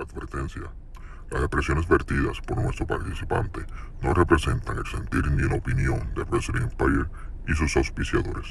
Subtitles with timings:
[0.00, 0.62] Advertencia.
[1.30, 3.60] Las expresiones vertidas por nuestro participante
[4.00, 7.04] no representan el sentir ni la opinión de Wrestling Empire
[7.46, 8.46] y sus auspiciadores.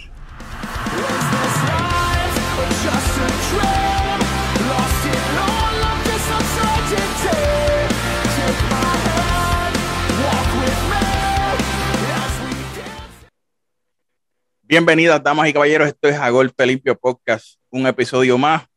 [14.62, 15.88] Bienvenidas, damas y caballeros.
[15.88, 18.69] Esto es A Golpe Limpio Podcast, un episodio más.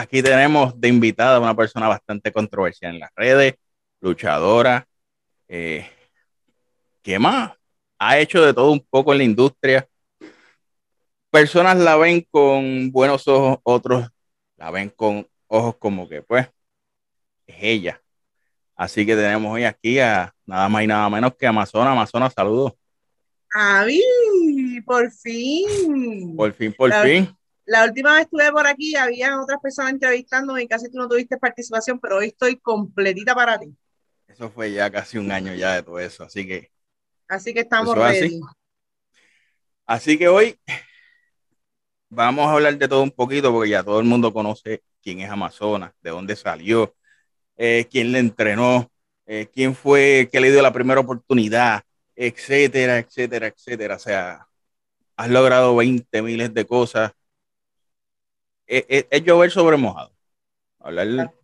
[0.00, 3.56] Aquí tenemos de invitada a una persona bastante controversial en las redes,
[4.00, 4.86] luchadora.
[5.46, 5.86] Eh,
[7.02, 7.52] ¿Qué más?
[7.98, 9.86] Ha hecho de todo un poco en la industria.
[11.30, 14.08] Personas la ven con buenos ojos, otros
[14.56, 16.48] la ven con ojos como que, pues,
[17.46, 18.00] es ella.
[18.76, 21.92] Así que tenemos hoy aquí a nada más y nada menos que Amazona.
[21.92, 22.72] Amazona, saludos.
[23.52, 24.00] Avi,
[24.86, 26.34] por fin.
[26.38, 27.36] Por fin, por La- fin.
[27.70, 31.36] La última vez estuve por aquí, había otras personas entrevistándome y casi tú no tuviste
[31.36, 33.72] participación, pero hoy estoy completita para ti.
[34.26, 36.24] Eso fue ya casi un año ya de todo eso.
[36.24, 36.72] Así que
[37.28, 38.22] Así que estamos así.
[38.22, 38.40] ready.
[39.86, 40.58] Así que hoy
[42.08, 45.30] vamos a hablar de todo un poquito porque ya todo el mundo conoce quién es
[45.30, 46.96] Amazonas, de dónde salió,
[47.56, 48.90] eh, quién le entrenó,
[49.26, 51.82] eh, quién fue que le dio la primera oportunidad,
[52.16, 53.94] etcétera, etcétera, etcétera.
[53.94, 54.48] O sea,
[55.16, 57.12] has logrado 20 miles de cosas.
[58.70, 60.12] Es, es- es llover sobre mojado.
[60.80, 61.34] Hablar,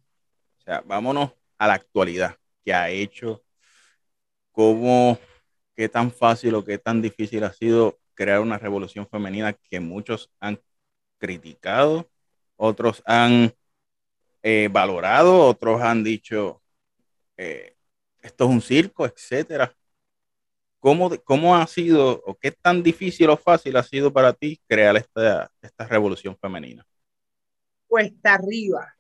[0.61, 2.37] o sea, vámonos a la actualidad.
[2.65, 3.45] ¿Qué ha hecho?
[4.53, 5.19] ¿Cómo,
[5.77, 10.31] qué tan fácil o qué tan difícil ha sido crear una revolución femenina que muchos
[10.41, 10.61] han
[11.19, 12.11] criticado,
[12.57, 13.55] otros han
[14.43, 16.63] eh, valorado, otros han dicho
[17.39, 17.77] eh,
[18.23, 19.75] esto es un circo, etcétera.
[20.81, 24.97] ¿Cómo, ¿Cómo ha sido o qué tan difícil o fácil ha sido para ti crear
[24.97, 26.85] esta, esta revolución femenina?
[27.87, 28.95] Cuesta arriba.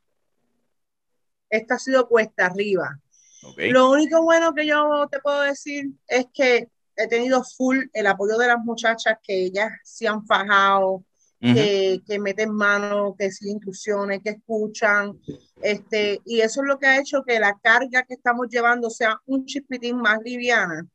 [1.48, 3.01] Esta ha sido cuesta arriba.
[3.45, 3.59] ¿Ok?
[3.70, 8.39] Lo único bueno que yo te puedo decir es que he tenido full el apoyo
[8.39, 11.05] de las muchachas que ellas se han fajado,
[11.38, 15.21] que, que meten mano, que siguen instrucciones, que escuchan,
[15.62, 19.21] este, y eso es lo que ha hecho que la carga que estamos llevando sea
[19.27, 20.87] un chispitín más liviana.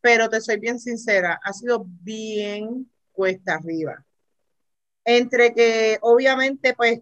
[0.00, 4.04] Pero te soy bien sincera, ha sido bien cuesta arriba.
[5.04, 7.00] Entre que obviamente pues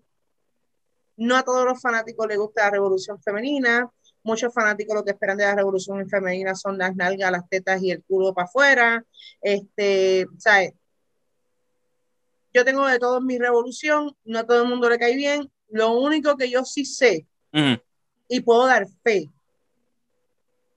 [1.18, 3.88] no a todos los fanáticos les gusta la revolución femenina,
[4.22, 7.90] muchos fanáticos lo que esperan de la revolución femenina son las nalgas, las tetas y
[7.90, 9.04] el culo para afuera,
[9.40, 10.72] este, ¿sabes?
[12.52, 15.50] yo tengo de todo en mi revolución, no a todo el mundo le cae bien.
[15.68, 17.26] Lo único que yo sí sé
[18.28, 19.30] y puedo dar fe,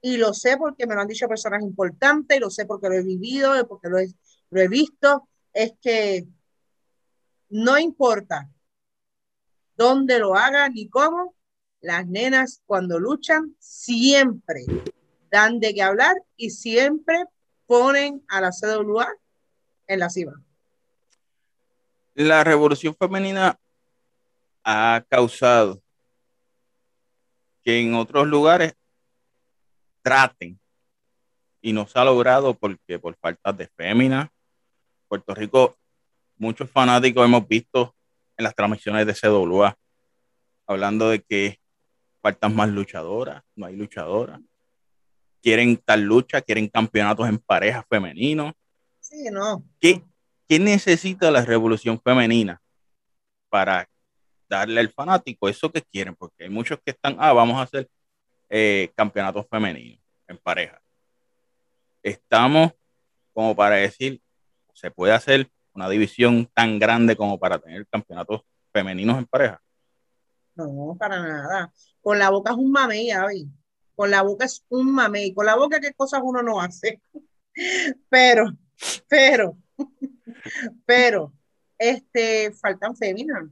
[0.02, 2.96] y lo sé porque me lo han dicho personas importantes, y lo sé porque lo
[2.96, 4.08] he vivido, y porque lo he,
[4.50, 6.26] lo he visto, es que
[7.50, 8.50] no importa
[9.82, 11.34] dónde lo hagan ni cómo,
[11.82, 14.64] las nenas cuando luchan siempre
[15.32, 17.26] dan de qué hablar y siempre
[17.66, 19.12] ponen a la CWA
[19.88, 20.40] en la cima.
[22.14, 23.60] La revolución femenina
[24.64, 25.82] ha causado
[27.64, 28.76] que en otros lugares
[30.04, 30.60] traten
[31.60, 34.30] y no se ha logrado porque por falta de féminas.
[35.08, 35.76] Puerto Rico,
[36.38, 37.96] muchos fanáticos hemos visto
[38.42, 39.78] en las transmisiones de CWA
[40.66, 41.60] hablando de que
[42.22, 44.40] faltan más luchadoras, no hay luchadoras.
[45.42, 48.54] Quieren tal lucha, quieren campeonatos en parejas femeninos.
[49.00, 49.64] Sí, no.
[49.80, 50.04] ¿Qué,
[50.48, 52.62] qué necesita la revolución femenina
[53.50, 53.90] para
[54.48, 56.16] darle al fanático eso que quieren?
[56.16, 57.90] Porque hay muchos que están, ah, vamos a hacer
[58.50, 60.80] eh, campeonatos femeninos en pareja.
[62.04, 62.72] Estamos
[63.34, 64.22] como para decir,
[64.74, 69.62] se puede hacer una división tan grande como para tener campeonatos femeninos en pareja.
[70.56, 71.74] No, para nada.
[72.02, 73.48] Con la boca es un mamey, Avi.
[73.96, 75.34] Con la boca es un mamey.
[75.34, 77.02] Con la boca, ¿qué cosas uno no hace?
[78.10, 78.46] Pero,
[79.10, 79.58] pero,
[80.86, 81.34] pero,
[81.78, 83.44] este, faltan féminas.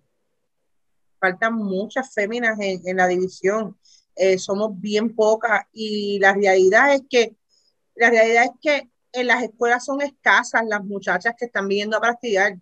[1.20, 3.78] Faltan muchas féminas en, en la división.
[4.16, 7.36] Eh, somos bien pocas y la realidad es que,
[7.96, 12.02] la realidad es que en las escuelas son escasas las muchachas que están viniendo a
[12.02, 12.58] practicar.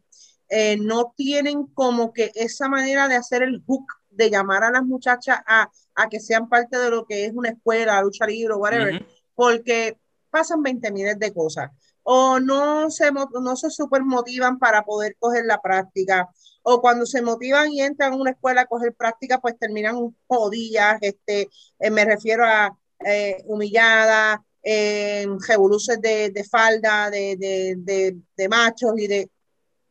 [0.50, 4.84] Eh, no tienen como que esa manera de hacer el hook, de llamar a las
[4.84, 9.06] muchachas a, a que sean parte de lo que es una escuela, lucha libre, whatever,
[9.36, 9.98] porque
[10.30, 11.72] pasan 20 miles de cosas.
[12.04, 16.30] O no se, no se super motivan para poder coger la práctica,
[16.70, 20.98] o cuando se motivan y entran a una escuela a coger práctica, pues terminan jodidas,
[21.02, 28.50] este, eh, me refiero a eh, humilladas, eh, revoluces de, de falda, de, de, de,
[28.50, 29.30] machos y de...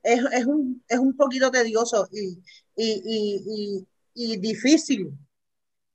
[0.02, 2.38] Es, es, un, es un poquito tedioso y,
[2.76, 5.10] y, y, y difícil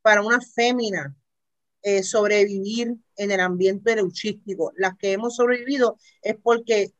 [0.01, 1.15] para una fémina
[1.83, 4.71] eh, sobrevivir en el ambiente luchístico.
[4.75, 6.94] Las que hemos sobrevivido es porque,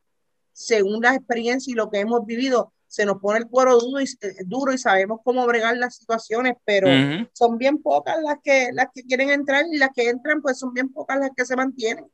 [0.53, 4.03] según las experiencias y lo que hemos vivido, se nos pone el cuero duro y,
[4.03, 6.89] eh, duro y sabemos cómo bregar las situaciones, pero
[7.31, 10.73] son bien pocas las que, las que quieren entrar y las que entran, pues son
[10.73, 12.05] bien pocas las que se mantienen.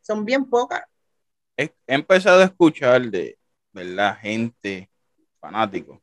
[0.00, 0.84] Son bien pocas.
[1.56, 3.36] He, empezado a escuchar de,
[3.72, 4.16] ¿verdad?
[4.18, 4.88] Gente
[5.40, 6.00] fanático.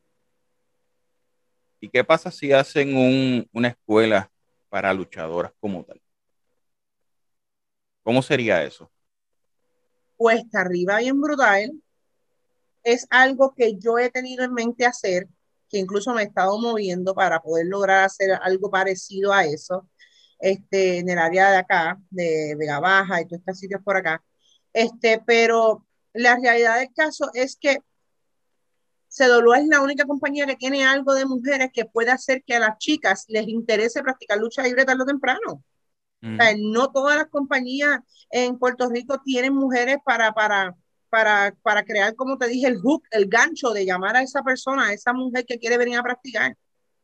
[1.79, 4.29] ¿Y qué pasa si hacen un, una escuela
[4.67, 6.01] para luchadoras como tal?
[8.03, 8.91] ¿Cómo sería eso?
[10.17, 11.71] Cuesta arriba bien brutal
[12.83, 15.27] es algo que yo he tenido en mente hacer,
[15.69, 19.87] que incluso me he estado moviendo para poder lograr hacer algo parecido a eso,
[20.39, 24.23] este, en el área de acá, de Vega Baja y todos estos sitios por acá.
[24.73, 27.79] Este, pero la realidad del caso es que
[29.09, 32.59] CW es la única compañía que tiene algo de mujeres que puede hacer que a
[32.59, 35.63] las chicas les interese practicar lucha libre tarde o temprano.
[36.21, 40.75] O sea, no todas las compañías en Puerto Rico tienen mujeres para, para,
[41.09, 44.87] para, para crear, como te dije, el hook, el gancho de llamar a esa persona,
[44.87, 46.55] a esa mujer que quiere venir a practicar,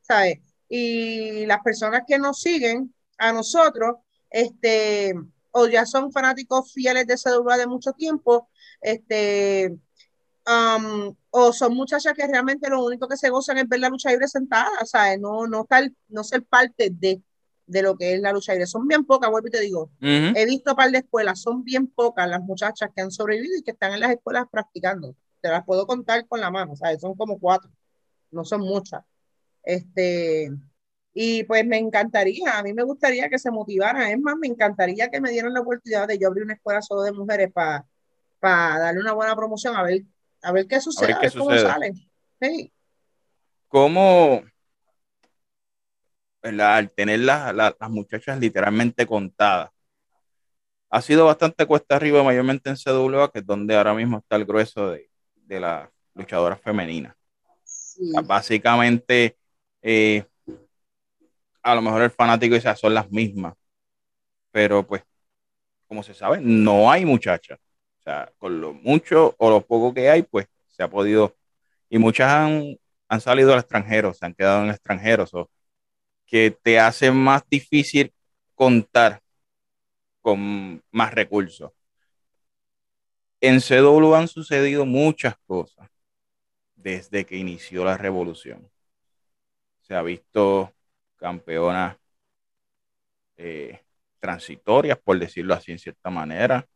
[0.02, 0.40] ¿sabes?
[0.70, 3.98] Y las personas que nos siguen a nosotros,
[4.30, 5.14] este,
[5.52, 8.50] o ya son fanáticos fieles de CWA de mucho tiempo,
[8.82, 9.76] este,
[10.46, 14.10] um, o son muchachas que realmente lo único que se gozan es ver la lucha
[14.10, 15.20] libre sentada, ¿sabes?
[15.20, 15.66] No, no,
[16.10, 17.22] no ser parte de
[17.66, 18.68] de lo que es la lucha libre.
[18.68, 19.90] Son bien pocas, vuelvo y te digo.
[20.02, 23.64] He visto un par de escuelas, son bien pocas las muchachas que han sobrevivido y
[23.64, 25.16] que están en las escuelas practicando.
[25.42, 27.02] Te las puedo contar con la mano, ¿sabes?
[27.02, 27.72] Son como cuatro,
[28.32, 29.04] no son muchas.
[29.64, 30.52] Este,
[31.14, 34.10] y pues me encantaría, a mí me gustaría que se motivaran.
[34.10, 37.02] Es más, me encantaría que me dieran la oportunidad de yo abrir una escuela solo
[37.02, 37.86] de mujeres para
[38.46, 40.04] para darle una buena promoción, a ver,
[40.44, 41.94] a ver qué sucede, a ver, qué cómo sale.
[42.40, 42.72] Sí.
[43.68, 44.44] ¿Cómo,
[46.46, 49.72] al tener las muchachas literalmente contadas.
[50.90, 54.46] Ha sido bastante cuesta arriba, mayormente en CWA, que es donde ahora mismo está el
[54.46, 57.16] grueso de, de las luchadoras femeninas.
[58.26, 59.38] básicamente,
[59.82, 60.26] eh,
[61.64, 63.56] a lo mejor el fanático dice, ah, son las mismas,
[64.52, 65.04] pero pues,
[65.88, 67.60] como se sabe, no hay muchachas.
[68.00, 71.36] O sea, con lo mucho o lo poco que hay, pues se ha podido,
[71.90, 72.78] y muchas han,
[73.10, 75.28] han salido al extranjero, se han quedado en el extranjero.
[75.28, 75.50] So,
[76.26, 78.14] que te hace más difícil
[78.56, 79.22] contar
[80.22, 81.72] con más recursos.
[83.42, 85.90] En CW han sucedido muchas cosas
[86.76, 88.70] desde que inició la revolución.
[89.82, 90.74] Se ha visto
[91.18, 91.98] campeonas
[93.38, 93.82] eh,
[94.20, 96.68] transitorias, por decirlo así en cierta manera.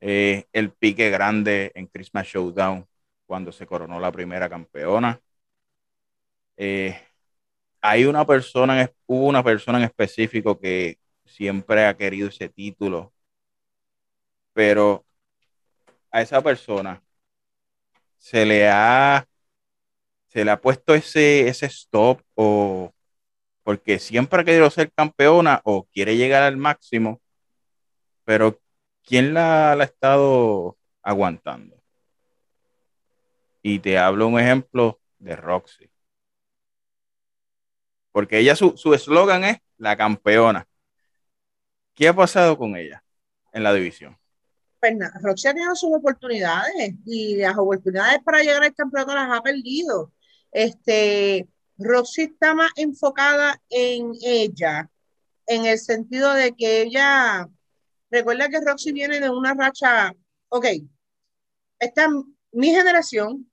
[0.00, 2.86] Eh, el pique grande en Christmas Showdown
[3.26, 5.20] cuando se coronó la primera campeona.
[6.56, 7.00] Eh,
[7.82, 13.12] hay una persona, hubo una persona en específico que siempre ha querido ese título,
[14.54, 15.04] pero
[16.10, 17.02] a esa persona
[18.18, 19.26] se le ha,
[20.28, 22.92] se le ha puesto ese, ese stop o
[23.64, 27.20] porque siempre ha querido ser campeona o quiere llegar al máximo,
[28.24, 28.60] pero
[29.04, 31.76] ¿quién la, la ha estado aguantando?
[33.62, 35.91] Y te hablo un ejemplo de Roxy
[38.12, 40.68] porque ella su eslogan es la campeona.
[41.94, 43.02] ¿Qué ha pasado con ella
[43.52, 44.16] en la división?
[44.80, 49.38] Pues nada, Roxy ha tenido sus oportunidades y las oportunidades para llegar al campeonato las
[49.38, 50.12] ha perdido.
[50.50, 51.48] Este,
[51.78, 54.90] Roxy está más enfocada en ella,
[55.46, 57.48] en el sentido de que ella,
[58.10, 60.14] recuerda que Roxy viene de una racha,
[60.48, 60.66] ok,
[61.78, 62.08] está
[62.52, 63.50] mi generación,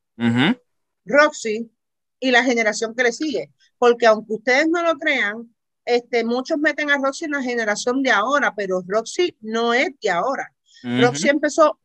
[1.05, 1.72] Roxy
[2.19, 5.50] y la generación que le sigue porque aunque ustedes no lo crean,
[5.86, 10.12] este, muchos meten a Roxy en la generación de ahora, pero Roxy no es de
[10.12, 10.53] ahora.
[10.83, 11.79] Roxy empezó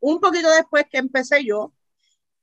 [0.00, 1.72] un poquito después que empecé yo,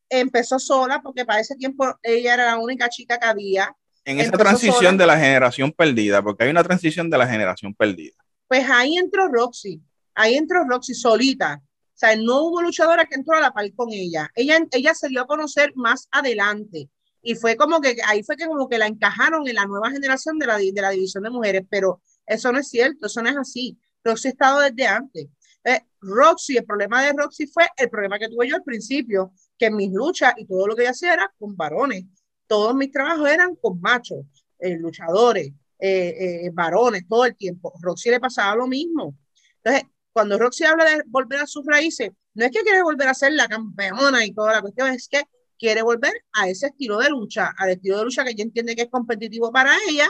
[0.09, 3.75] empezó sola, porque para ese tiempo ella era la única chica que había.
[4.03, 8.15] En esa transición de la generación perdida, porque hay una transición de la generación perdida.
[8.47, 9.81] Pues ahí entró Roxy,
[10.13, 11.61] ahí entró Roxy solita.
[11.63, 14.29] O sea, no hubo luchadora que entró a la par con ella.
[14.35, 16.89] Ella, ella se dio a conocer más adelante
[17.25, 20.37] y fue como que ahí fue que como que la encajaron en la nueva generación
[20.37, 23.35] de la, de la división de mujeres, pero eso no es cierto, eso no es
[23.35, 23.79] así.
[24.03, 25.27] Roxy ha estado desde antes.
[25.63, 29.71] Eh, Roxy, el problema de Roxy fue el problema que tuve yo al principio, que
[29.71, 32.05] mis luchas y todo lo que yo hacía era con varones.
[32.45, 34.19] Todos mis trabajos eran con machos,
[34.59, 37.73] eh, luchadores, eh, varones, todo el tiempo.
[37.81, 39.17] Roxy le pasaba lo mismo.
[39.63, 43.15] Entonces, cuando Roxy habla de volver a sus raíces, no es que quiere volver a
[43.15, 45.23] ser la campeona y toda la cuestión, es que
[45.57, 48.83] quiere volver a ese estilo de lucha, al estilo de lucha que ella entiende que
[48.83, 50.07] es competitivo para ella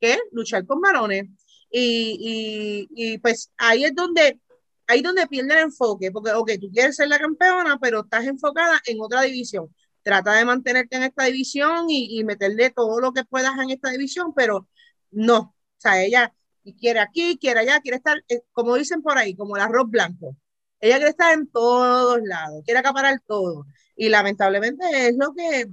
[0.00, 1.26] que luchar con varones.
[1.70, 4.40] Y, pues ahí es donde,
[4.86, 8.80] ahí donde pierde el enfoque, porque, ok, tú quieres ser la campeona, pero estás enfocada
[8.86, 9.74] en otra división.
[10.02, 13.90] Trata de mantenerte en esta división y, y meterle todo lo que puedas en esta
[13.90, 14.68] división, pero
[15.10, 16.34] no, o sea, ella
[16.78, 20.36] quiere aquí, quiere allá, quiere estar, eh, como dicen por ahí, como el arroz blanco.
[20.80, 23.66] Ella quiere estar en todos lados, quiere acaparar todo.
[24.00, 25.68] Y lamentablemente es lo que eh,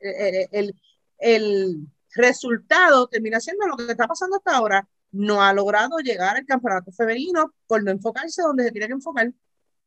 [0.00, 0.74] eh, el,
[1.16, 4.88] el resultado termina siendo lo que está pasando hasta ahora.
[5.12, 9.32] No ha logrado llegar al campeonato femenino por no enfocarse donde se tiene que enfocar.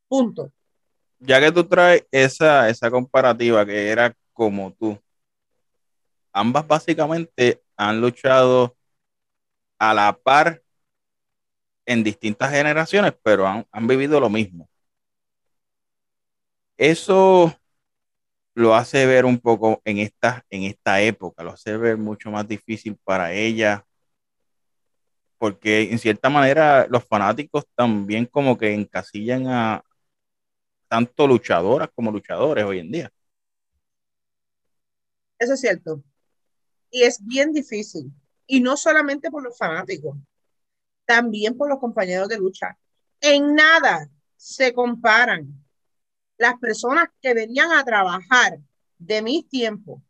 [0.08, 0.50] Punto.
[1.18, 4.98] Ya que tú traes esa, esa comparativa que era como tú,
[6.32, 8.74] ambas básicamente han luchado
[9.78, 10.62] a la par
[11.84, 14.66] en distintas generaciones, pero han, han vivido lo mismo.
[16.78, 17.54] Eso
[18.54, 22.46] lo hace ver un poco en esta, en esta época, lo hace ver mucho más
[22.46, 23.84] difícil para ella,
[25.38, 29.84] porque en cierta manera los fanáticos también como que encasillan a
[30.88, 33.10] tanto luchadoras como luchadores hoy en día.
[35.38, 36.02] Eso es cierto.
[36.90, 38.12] Y es bien difícil.
[38.46, 40.16] Y no solamente por los fanáticos,
[41.06, 42.78] también por los compañeros de lucha.
[43.20, 45.61] En nada se comparan
[46.42, 48.58] las personas que venían a trabajar
[48.98, 50.02] de mis tiempos,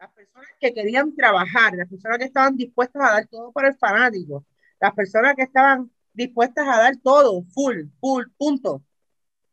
[0.00, 3.76] las personas que querían trabajar, las personas que estaban dispuestas a dar todo por el
[3.76, 4.44] fanático,
[4.80, 8.82] las personas que estaban dispuestas a dar todo, full, full, punto,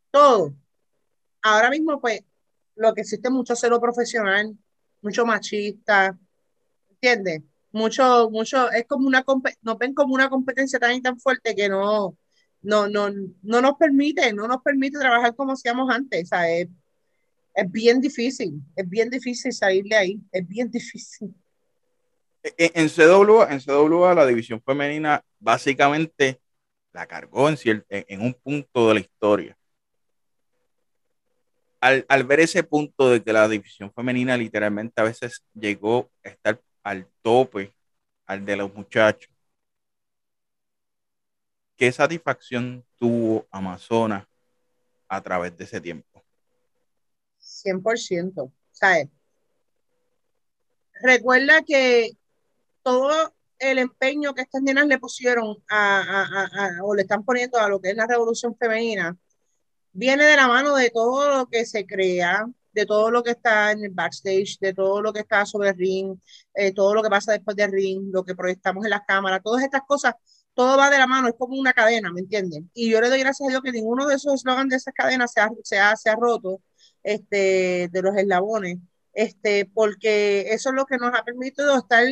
[0.09, 0.55] todo.
[1.43, 2.21] Ahora mismo, pues,
[2.75, 4.57] lo que existe mucho cero profesional,
[5.03, 6.17] mucho machista,
[6.89, 7.43] ¿entiendes?
[7.71, 9.23] Mucho, mucho, es como una,
[9.61, 12.17] nos ven como una competencia tan y tan fuerte que no,
[12.65, 13.09] no, no,
[13.43, 16.31] no nos permite, no nos permite trabajar como hacíamos antes.
[16.31, 16.67] O es,
[17.53, 21.33] es, bien difícil, es bien difícil salir de ahí, es bien difícil.
[22.43, 26.41] En, en CWA, en CWA, la división femenina básicamente
[26.91, 27.57] la cargó en,
[27.89, 29.57] en un punto de la historia.
[31.81, 36.29] Al, al, ver ese punto de que la división femenina literalmente a veces llegó a
[36.29, 37.75] estar al tope,
[38.25, 39.34] al de los muchachos,
[41.75, 44.25] ¿qué satisfacción tuvo Amazonas
[45.07, 46.23] a través de ese tiempo?
[47.39, 48.51] 100%.
[48.71, 49.09] ¿Sabes?
[51.01, 52.17] Recuerda que
[52.83, 57.79] todo el empeño que estas nenas le pusieron a, o le están poniendo a lo
[57.79, 59.17] que es la revolución femenina
[59.93, 63.71] viene de la mano de todo lo que se crea, de todo lo que está
[63.71, 66.17] en el backstage, de todo lo que está sobre el ring,
[66.53, 69.63] eh, todo lo que pasa después del ring, lo que proyectamos en las cámaras, todas
[69.63, 70.15] estas cosas
[70.55, 72.71] todo va de la mano, es como una cadena, ¿me entienden?
[72.73, 75.33] Y yo le doy gracias a Dios que ninguno de esos eslogans de esas cadenas
[75.33, 76.61] se ha, se ha, se ha roto,
[77.03, 78.77] este, de los eslabones,
[79.13, 82.05] este, porque eso es lo que nos ha permitido estar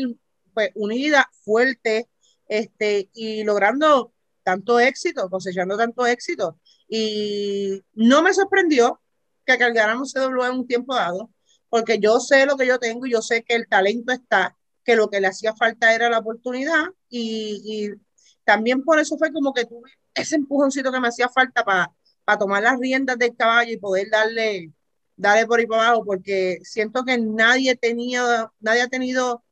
[0.53, 2.09] pues, unida, fuerte,
[2.47, 6.59] este, y logrando tanto éxito, cosechando tanto éxito.
[6.88, 9.01] Y no me sorprendió
[9.45, 11.31] que cargáramos CW en un tiempo dado,
[11.69, 14.95] porque yo sé lo que yo tengo y yo sé que el talento está, que
[14.95, 18.02] lo que le hacía falta era la oportunidad y, y
[18.43, 22.63] también por eso fue como que tuve ese empujoncito que me hacía falta para tomar
[22.63, 24.71] las riendas del caballo y poder darle,
[25.15, 29.43] darle por ahí para abajo, porque siento que nadie tenía, nadie ha tenido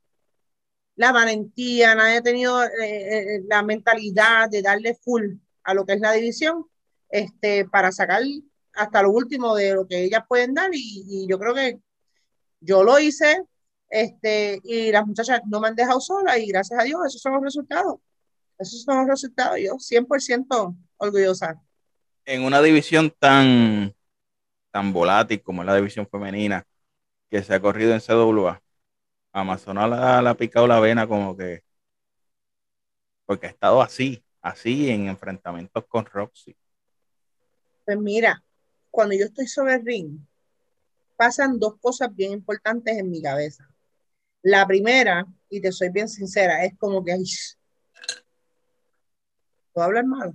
[0.95, 5.93] la valentía, nadie ha tenido eh, eh, la mentalidad de darle full a lo que
[5.93, 6.65] es la división,
[7.09, 8.21] este, para sacar
[8.73, 11.79] hasta lo último de lo que ellas pueden dar y, y yo creo que
[12.61, 13.43] yo lo hice
[13.89, 17.33] este, y las muchachas no me han dejado sola y gracias a Dios esos son
[17.33, 17.99] los resultados.
[18.61, 19.57] Esos son los resultados.
[19.59, 21.59] Yo 100% orgullosa.
[22.25, 23.95] En una división tan,
[24.69, 24.93] tan
[25.43, 26.63] como es la división femenina,
[27.29, 28.61] que se ha corrido en CWA,
[29.33, 31.63] Amazonas la, la ha picado la vena como que.
[33.25, 36.55] Porque ha estado así, así en enfrentamientos con Roxy.
[37.85, 38.43] Pues mira,
[38.91, 40.19] cuando yo estoy sobre el ring,
[41.17, 43.67] pasan dos cosas bien importantes en mi cabeza.
[44.43, 47.13] La primera, y te soy bien sincera, es como que
[49.73, 50.33] ¿Puedo hablar malo?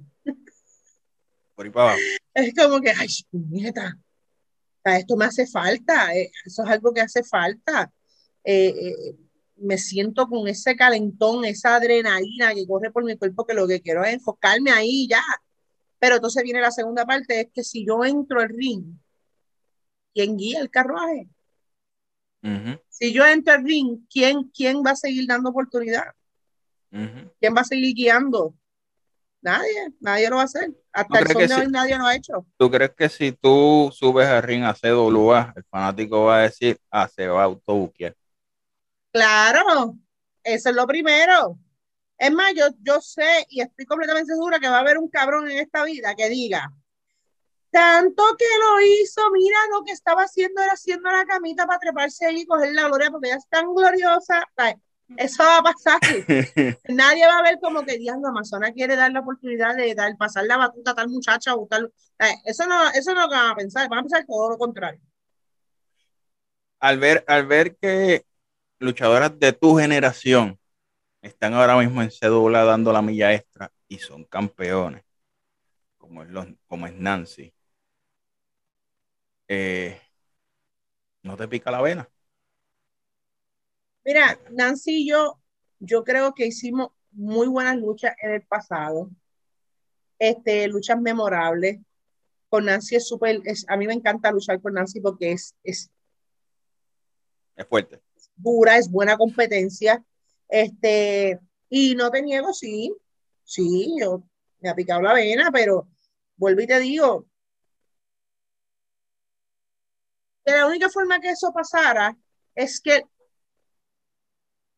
[1.54, 2.02] Por ahí para abajo.
[2.34, 3.98] Es como que, ay, nieta,
[4.84, 7.90] esto me hace falta, eh, eso es algo que hace falta.
[8.44, 9.16] Eh, eh,
[9.56, 13.80] me siento con ese calentón, esa adrenalina que corre por mi cuerpo, que lo que
[13.80, 15.22] quiero es enfocarme ahí ya.
[15.98, 18.98] Pero entonces viene la segunda parte, es que si yo entro al ring,
[20.14, 21.28] ¿quién guía el carruaje?
[22.42, 22.82] Uh -huh.
[22.88, 26.12] Si yo entro al ring, ¿quién, ¿quién va a seguir dando oportunidad?
[26.92, 27.32] Uh -huh.
[27.40, 28.54] ¿Quién va a seguir guiando?
[29.46, 30.72] Nadie, nadie lo va a hacer.
[30.92, 32.44] Hasta el de hoy nadie lo ha hecho.
[32.56, 36.76] ¿Tú crees que si tú subes al ring a CWA, el fanático va a decir,
[36.90, 38.16] ah, se va a autobuquear?
[39.12, 39.94] Claro,
[40.42, 41.60] eso es lo primero.
[42.18, 45.48] Es más, yo, yo sé y estoy completamente segura que va a haber un cabrón
[45.48, 46.68] en esta vida que diga,
[47.70, 52.26] tanto que lo hizo, mira lo que estaba haciendo era haciendo la camita para treparse
[52.26, 54.42] ahí y coger la gloria porque ella es tan gloriosa.
[55.16, 56.00] Eso va a pasar.
[56.88, 60.44] Nadie va a ver como que Dios Amazona quiere dar la oportunidad de dar, pasar
[60.44, 61.92] la batuta a tal muchacha o tal.
[62.44, 65.00] Eso no, eso no van a pensar, van a pensar todo lo contrario.
[66.80, 68.24] Al ver, al ver que
[68.78, 70.58] luchadoras de tu generación
[71.22, 75.04] están ahora mismo en cédula dando la milla extra y son campeones,
[75.98, 77.52] como es, los, como es Nancy,
[79.48, 80.00] eh,
[81.22, 82.08] ¿no te pica la vena?
[84.06, 85.40] Mira, Nancy y yo,
[85.80, 89.10] yo creo que hicimos muy buenas luchas en el pasado,
[90.16, 91.80] este, luchas memorables.
[92.48, 95.90] Con Nancy es súper, a mí me encanta luchar con Nancy porque es, es,
[97.56, 98.00] es fuerte.
[98.36, 100.04] Dura, es buena competencia.
[100.48, 102.94] Este, y no te niego, sí,
[103.42, 104.22] sí, yo
[104.60, 105.88] me ha picado la vena, pero
[106.36, 107.26] vuelvo y te digo,
[110.44, 112.16] que la única forma que eso pasara
[112.54, 113.02] es que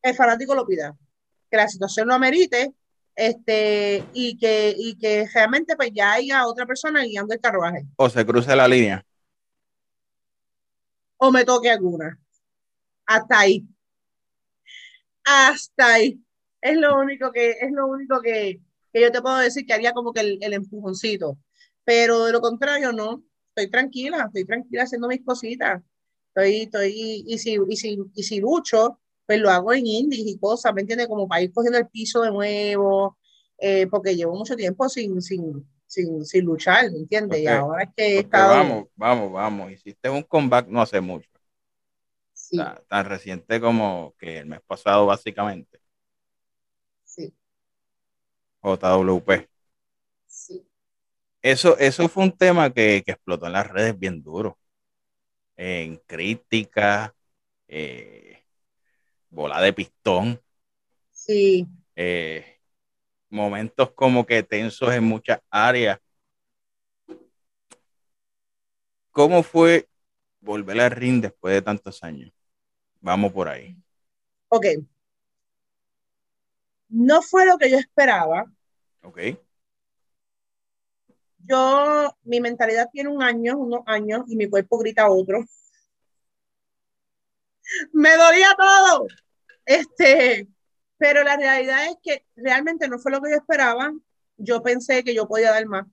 [0.01, 0.95] el fanático lo pida,
[1.49, 2.73] que la situación lo amerite
[3.15, 7.85] este, y, que, y que realmente pues ya haya otra persona guiando el carruaje.
[7.97, 9.05] O se cruce la línea.
[11.17, 12.17] O me toque alguna.
[13.05, 13.67] Hasta ahí.
[15.25, 16.23] Hasta ahí.
[16.61, 18.61] Es lo único que, es lo único que,
[18.93, 21.37] que yo te puedo decir que haría como que el, el empujoncito.
[21.83, 23.23] Pero de lo contrario, no.
[23.49, 25.81] Estoy tranquila, estoy tranquila haciendo mis cositas.
[26.29, 30.39] Estoy, estoy, y si, y si, y si lucho, pues lo hago en indies y
[30.39, 31.07] cosas, ¿me entiendes?
[31.07, 33.15] Como para ir cogiendo el piso de nuevo,
[33.59, 37.39] eh, porque llevo mucho tiempo sin, sin, sin, sin luchar, ¿me entiendes?
[37.39, 38.55] Y ahora es que he estado...
[38.55, 41.29] Vamos, vamos, vamos, hiciste un comeback no hace mucho.
[42.33, 42.57] Sí.
[42.87, 45.79] tan reciente como que el mes pasado, básicamente.
[47.03, 47.31] Sí.
[48.63, 49.47] JWP.
[50.27, 50.65] Sí.
[51.43, 54.57] Eso, eso fue un tema que, que explotó en las redes bien duro.
[55.55, 57.11] En críticas,
[57.67, 58.38] eh,
[59.29, 60.41] bola de pistón.
[61.11, 61.67] Sí.
[61.95, 62.59] Eh,
[63.29, 65.99] momentos como que tensos en muchas áreas.
[69.11, 69.87] ¿Cómo fue
[70.39, 72.31] volver al ring después de tantos años?
[73.01, 73.75] Vamos por ahí.
[74.49, 74.65] Ok.
[76.89, 78.51] No fue lo que yo esperaba.
[79.03, 79.19] Ok.
[81.45, 85.45] Yo, mi mentalidad tiene un año, unos años, y mi cuerpo grita otro
[87.93, 89.07] me dolía todo.
[89.65, 90.47] Este,
[90.97, 93.93] pero la realidad es que realmente no fue lo que yo esperaba.
[94.37, 95.85] Yo pensé que yo podía dar más.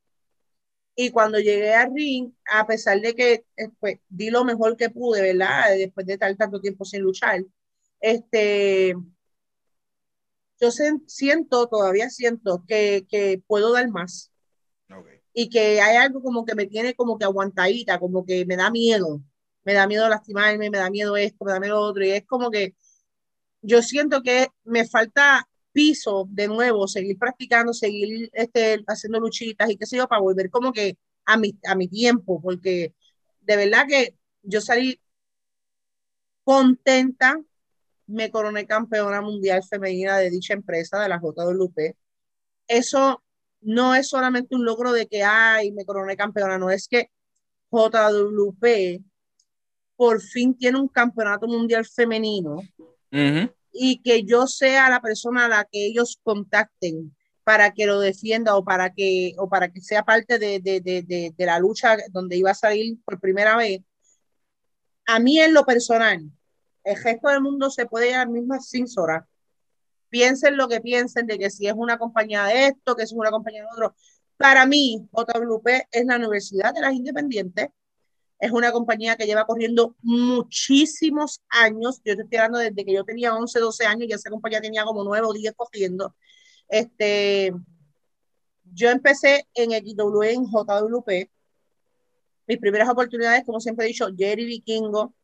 [0.94, 3.44] Y cuando llegué al ring, a pesar de que
[3.80, 5.76] pues, di lo mejor que pude, ¿verdad?
[5.76, 7.44] Después de estar tanto tiempo sin luchar,
[8.00, 8.94] este,
[10.58, 10.70] yo
[11.06, 14.32] siento, todavía siento que, que puedo dar más.
[14.88, 15.20] Okay.
[15.34, 18.70] Y que hay algo como que me tiene como que aguantadita, como que me da
[18.70, 19.20] miedo
[19.66, 22.24] me da miedo lastimarme, me da miedo esto, me da miedo lo otro, y es
[22.24, 22.76] como que
[23.62, 29.76] yo siento que me falta piso de nuevo, seguir practicando, seguir este, haciendo luchitas y
[29.76, 32.94] qué sé yo, para volver como que a mi, a mi tiempo, porque
[33.40, 35.00] de verdad que yo salí
[36.44, 37.36] contenta,
[38.06, 41.96] me coroné campeona mundial femenina de dicha empresa, de la JWP.
[42.68, 43.22] Eso
[43.62, 47.10] no es solamente un logro de que, ay, me coroné campeona, no es que
[47.72, 49.02] JWP
[49.96, 52.62] por fin tiene un campeonato mundial femenino uh
[53.10, 53.54] -huh.
[53.72, 58.56] y que yo sea la persona a la que ellos contacten para que lo defienda
[58.56, 62.36] o para que, o para que sea parte de, de, de, de, la lucha donde
[62.36, 63.82] iba a salir por primera vez,
[65.06, 66.28] a mí en lo personal,
[66.82, 69.24] el resto del mundo se puede las mismas sin horas.
[70.08, 73.18] Piensen lo que piensen de que si es una compañía de esto, que si es
[73.18, 73.94] una compañía de otro.
[74.36, 77.68] Para mí, JWP es la Universidad de las Independientes
[78.38, 82.00] es una compañía que lleva corriendo muchísimos años.
[82.04, 84.84] Yo te estoy hablando desde que yo tenía 11, 12 años, y esa compañía tenía
[84.84, 86.14] como 9 o 10 corriendo.
[86.68, 87.52] Este,
[88.64, 91.30] yo empecé en XW, en JWP.
[92.46, 95.14] Mis primeras oportunidades, como siempre he dicho, Jerry Vikingo.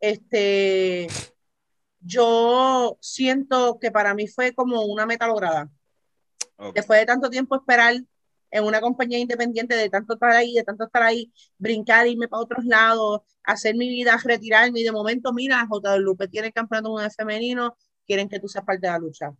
[0.00, 1.06] Este,
[2.00, 5.70] yo siento que para mí fue como una meta lograda.
[6.56, 6.72] Okay.
[6.74, 7.94] Después de tanto tiempo esperar
[8.50, 12.42] en una compañía independiente de tanto estar ahí, de tanto estar ahí, brincar, irme para
[12.42, 17.12] otros lados, hacer mi vida, retirarme y de momento, mira, JWP tiene el campeonato mundial
[17.12, 19.32] femenino, quieren que tú seas parte de la lucha.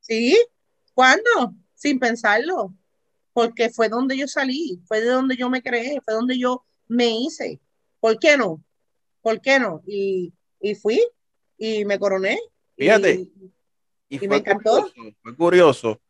[0.00, 0.38] ¿Sí?
[0.92, 1.54] ¿Cuándo?
[1.74, 2.74] Sin pensarlo.
[3.32, 7.08] Porque fue donde yo salí, fue de donde yo me creé, fue donde yo me
[7.08, 7.60] hice.
[7.98, 8.62] ¿Por qué no?
[9.20, 9.82] ¿Por qué no?
[9.86, 11.04] Y, y fui
[11.58, 12.38] y me coroné.
[12.76, 13.14] Fíjate.
[13.14, 13.52] Y,
[14.08, 14.82] Y, Y fue me encantó.
[14.82, 16.00] Curioso, fue curioso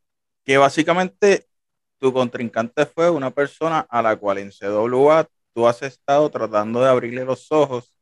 [0.45, 1.49] que básicamente
[2.05, 6.91] tu contrincante fue una persona a la cual en CWA tú has estado tratando de
[6.91, 7.95] abrirle los ojos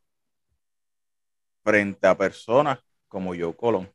[1.65, 3.93] frente a personas como Joe Colón.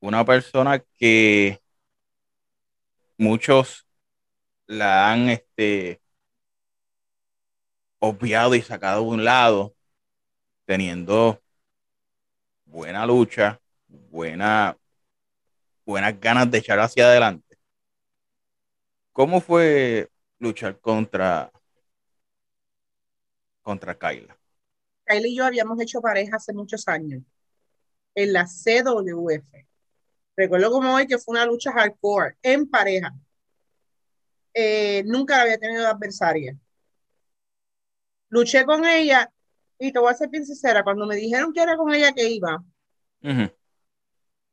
[0.00, 1.58] Una persona que
[3.18, 3.86] muchos
[4.66, 6.02] la han este,
[8.00, 9.74] obviado y sacado de un lado,
[10.66, 11.40] teniendo
[12.64, 14.76] buena lucha, buena,
[15.84, 17.56] buenas ganas de echar hacia adelante.
[19.12, 21.50] ¿Cómo fue luchar contra,
[23.62, 24.36] contra Kyla?
[25.06, 27.22] Kylie y yo habíamos hecho pareja hace muchos años
[28.14, 29.66] en la CWF.
[30.36, 33.12] Recuerdo como hoy que fue una lucha hardcore en pareja.
[34.54, 36.56] Eh, nunca la había tenido de adversaria.
[38.30, 39.30] Luché con ella
[39.78, 42.28] y te voy a ser bien sincera, cuando me dijeron que era con ella que
[42.28, 42.62] iba,
[43.22, 43.50] Ujú.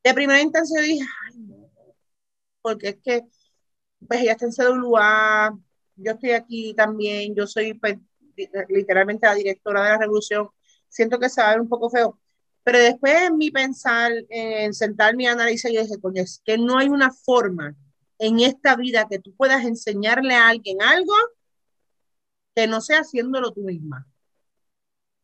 [0.03, 1.69] De primera instancia dije, ay, no,
[2.62, 3.23] porque es que
[4.07, 5.57] pues ella está en CWA,
[5.95, 7.97] yo estoy aquí también, yo soy pues,
[8.35, 10.47] li- literalmente la directora de la revolución,
[10.88, 12.19] siento que se va a ver un poco feo,
[12.63, 16.77] pero después en mi pensar, en sentarme y analizar, yo dije, coño, es que no
[16.77, 17.75] hay una forma
[18.19, 21.13] en esta vida que tú puedas enseñarle a alguien algo
[22.55, 24.07] que no sea haciéndolo tú misma.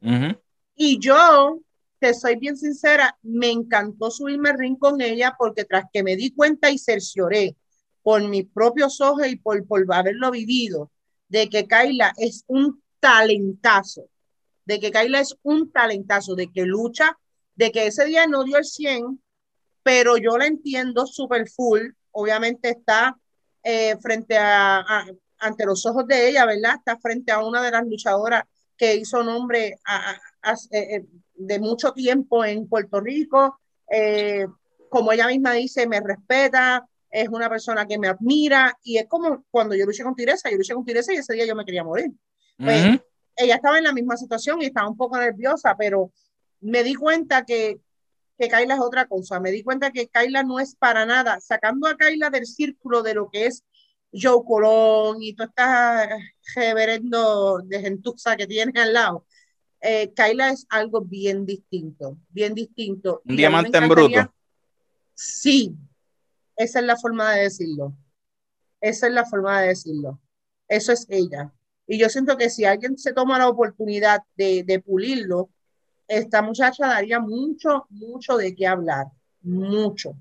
[0.01, 0.37] Ujú.
[0.75, 1.59] Y yo,
[1.99, 6.15] te soy bien sincera, me encantó subirme al ring con ella porque tras que me
[6.15, 7.55] di cuenta y cercioré
[8.03, 10.91] por mis propios ojos y por, por haberlo vivido,
[11.27, 14.09] de que Kaila es un talentazo,
[14.65, 17.17] de que Kaila es un talentazo, de que lucha,
[17.55, 19.21] de que ese día no dio el 100,
[19.81, 21.81] pero yo la entiendo súper full,
[22.11, 23.17] obviamente está
[23.63, 25.05] eh, frente a,
[25.39, 26.75] ante los ojos de ella, ¿verdad?
[26.77, 28.43] Está frente a una de las luchadoras
[28.77, 31.05] que hizo nombre a, a, a, eh,
[31.35, 33.59] de mucho tiempo en Puerto Rico.
[33.91, 34.47] Eh,
[34.89, 39.45] como ella misma dice, me respeta, es una persona que me admira y es como
[39.49, 41.83] cuando yo luché con Tiresa, yo luché con Tiresa y ese día yo me quería
[41.83, 42.11] morir.
[42.57, 43.01] Pues, Ujú.
[43.35, 46.11] ella estaba en la misma situación y estaba un poco nerviosa, pero
[46.61, 47.79] me di cuenta que,
[48.37, 49.39] que Kaila es otra cosa.
[49.39, 53.13] Me di cuenta que Kaila no es para nada, sacando a Kaila del círculo de
[53.13, 53.63] lo que es
[54.11, 56.09] Joe Colón y toda esta
[56.55, 59.25] reverendo de gentuza que tienes al lado.
[59.87, 63.21] Eh, Kaila es algo bien distinto, bien distinto.
[63.23, 64.33] Un Y diamante en bruto.
[65.13, 65.75] Sí,
[66.55, 67.95] esa es la forma de decirlo.
[68.81, 70.19] Esa es la forma de decirlo.
[70.67, 71.53] Eso es ella.
[71.85, 75.51] Y yo siento que si alguien se toma la oportunidad de, de pulirlo,
[76.07, 79.05] esta muchacha daría mucho, mucho de qué hablar.
[79.43, 80.15] Mucho.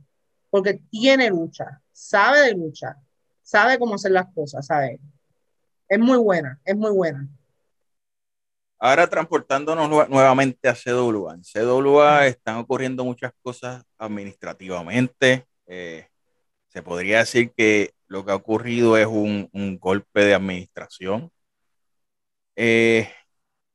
[0.51, 2.99] Porque tiene lucha, sabe de lucha,
[3.43, 5.01] sabe cómo hacer las cosas, sabe.
[5.89, 7.27] Es muy buena, es muy buena.
[8.87, 11.35] Ahora transportándonos nue- nuevamente a CWA.
[11.35, 15.47] En CWA están ocurriendo muchas cosas administrativamente.
[15.67, 16.07] Eh,
[16.69, 21.31] se podría decir que lo que ha ocurrido es un, un golpe de administración.
[22.57, 23.09] Eh,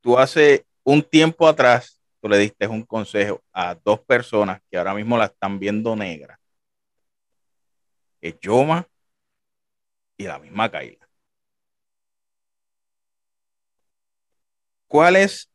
[0.01, 4.93] tú hace un tiempo atrás, tú le diste un consejo a dos personas que ahora
[4.95, 6.39] mismo la están viendo negra.
[8.21, 8.87] Es Yoma
[10.17, 11.08] y la misma Kaila.
[14.89, 15.51] ¿Cuál es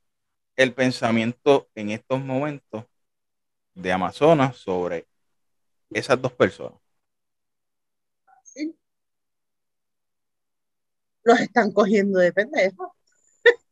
[0.55, 2.85] el pensamiento en estos momentos
[3.75, 5.09] de Amazonas sobre
[5.91, 6.81] esas dos personas?
[11.25, 12.91] Los están cogiendo de pendejos.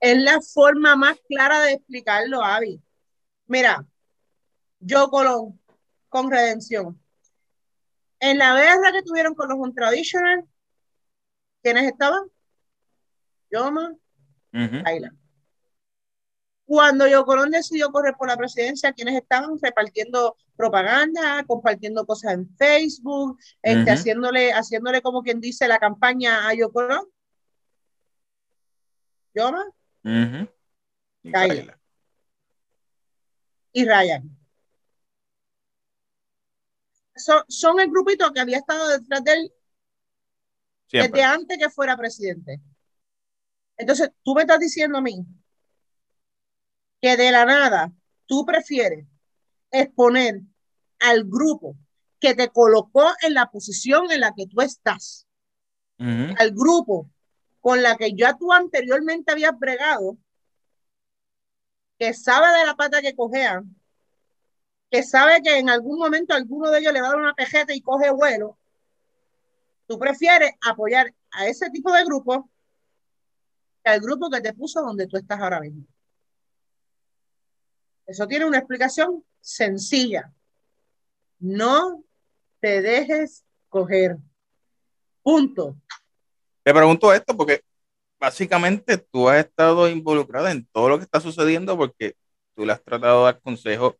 [0.00, 2.82] es la forma más clara de explicarlo, Avi.
[3.46, 3.86] Mira,
[4.80, 5.60] yo Colón,
[6.08, 7.00] con redención.
[8.18, 10.48] En la guerra que tuvieron con los Untraditional,
[11.62, 12.28] ¿quiénes estaban?
[13.50, 13.94] Yoma.
[14.52, 15.12] Kaila.
[16.64, 22.48] Cuando Yo Colón decidió correr por la presidencia, ¿quiénes estaban repartiendo propaganda, compartiendo cosas en
[22.56, 27.06] Facebook, este, haciéndole, haciéndole como quien dice la campaña a Yo Colón?
[29.34, 29.64] Yoma
[30.04, 30.48] Ujú.
[31.22, 31.54] Y Kaila.
[31.54, 31.80] Kaila.
[33.72, 34.36] y Ryan.
[37.16, 39.52] Son, son el grupito que había estado detrás de él
[40.86, 41.20] Siempre.
[41.20, 42.60] desde antes que fuera presidente.
[43.80, 45.24] Entonces, tú me estás diciendo a mí
[47.00, 47.90] que de la nada
[48.26, 49.06] tú prefieres
[49.70, 50.42] exponer
[50.98, 51.76] al grupo
[52.20, 55.26] que te colocó en la posición en la que tú estás,
[55.98, 57.10] al grupo
[57.60, 60.18] con la que ya tú anteriormente habías bregado,
[61.98, 63.74] que sabe de la pata que cojean,
[64.90, 67.74] que sabe que en algún momento alguno de ellos le va a dar una pejeta
[67.74, 68.58] y coge vuelo,
[69.86, 72.50] tú prefieres apoyar a ese tipo de grupo
[73.84, 75.84] al grupo que te puso donde tú estás ahora mismo.
[78.06, 80.32] Eso tiene una explicación sencilla.
[81.38, 82.02] No
[82.60, 84.16] te dejes coger.
[85.22, 85.76] Punto.
[86.62, 87.62] Te pregunto esto porque
[88.18, 92.16] básicamente tú has estado involucrada en todo lo que está sucediendo porque
[92.54, 93.96] tú le has tratado de dar consejo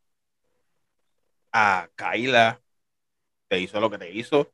[1.53, 2.61] a Kaila,
[3.49, 4.53] te hizo lo que te hizo,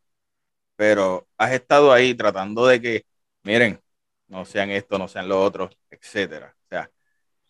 [0.76, 3.06] pero has estado ahí tratando de que,
[3.42, 3.80] miren,
[4.28, 6.54] no sean esto, no sean lo otro, etcétera.
[6.64, 6.90] O sea,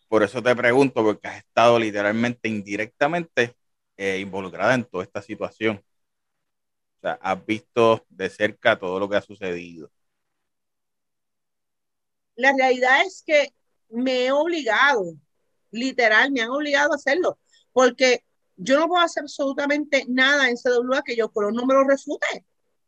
[0.07, 3.55] por eso te pregunto, porque has estado literalmente, indirectamente
[3.97, 5.83] eh, involucrada en toda esta situación.
[6.97, 9.91] O sea, has visto de cerca todo lo que ha sucedido.
[12.35, 13.53] La realidad es que
[13.89, 15.15] me he obligado,
[15.71, 17.39] literal, me han obligado a hacerlo,
[17.73, 18.23] porque
[18.55, 22.45] yo no puedo hacer absolutamente nada en CWA que yo no me lo refute,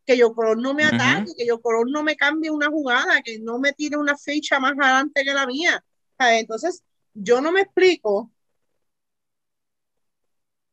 [0.10, 3.38] que yo color no me ataque, que yo color no me cambie una jugada, que
[3.38, 5.86] no me tire una fecha más adelante que la mía.
[6.18, 8.32] Entonces, yo no me explico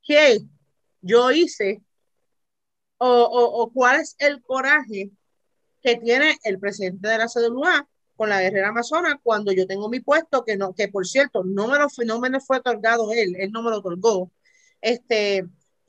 [0.03, 0.39] qué
[1.03, 1.83] yo hice
[2.97, 5.11] o, o, cuál es el coraje
[5.83, 10.01] que tiene el presidente de la CWA con la guerrera amazona cuando yo tengo mi
[10.01, 13.37] puesto, que no, que por cierto, no me lo, no me lo fue otorgado él,
[13.39, 14.33] él no me lo otorgó.
[14.81, 15.45] Este,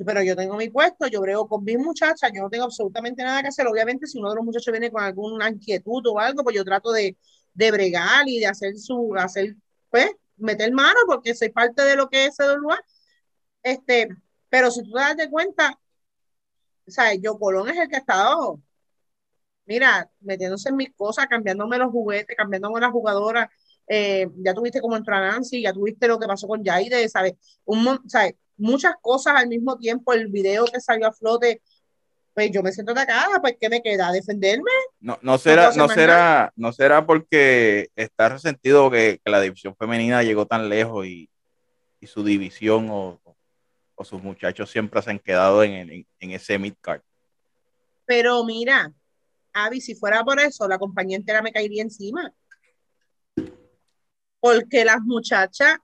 [0.05, 3.41] pero yo tengo mi puesto, yo brego con mis muchachas, yo no tengo absolutamente nada
[3.41, 3.67] que hacer.
[3.67, 6.91] Obviamente, si uno de los muchachos viene con alguna inquietud o algo, pues yo trato
[6.91, 7.17] de,
[7.53, 9.55] de bregar y de hacer su, hacer,
[9.89, 12.79] pues, meter mano porque soy parte de lo que es ese lugar.
[13.63, 14.09] Este,
[14.49, 15.79] pero si tú te das de cuenta,
[16.87, 18.61] o sea, yo Colón es el que ha estado
[19.65, 23.49] mira, metiéndose en mis cosas, cambiándome los juguetes, cambiándome las jugadoras.
[23.87, 27.33] Eh, ya tuviste como entró Nancy, ya tuviste lo que pasó con Jaide, ¿sabes?
[27.65, 28.35] Un, ¿sabes?
[28.57, 31.61] Muchas cosas al mismo tiempo, el video que salió a flote,
[32.33, 34.11] pues yo me siento atacada, pues ¿qué me queda?
[34.11, 34.71] ¿Defenderme?
[34.99, 40.23] No, no será, no, será, no será porque está resentido que, que, la división femenina
[40.23, 41.29] llegó tan lejos y,
[41.99, 43.19] y su división o,
[43.95, 47.01] o, sus muchachos siempre se han quedado en, en, en ese midcard.
[48.05, 48.93] Pero mira,
[49.53, 52.33] Avi, si fuera por eso, la compañía entera me caería encima.
[54.39, 55.77] Porque las muchachas,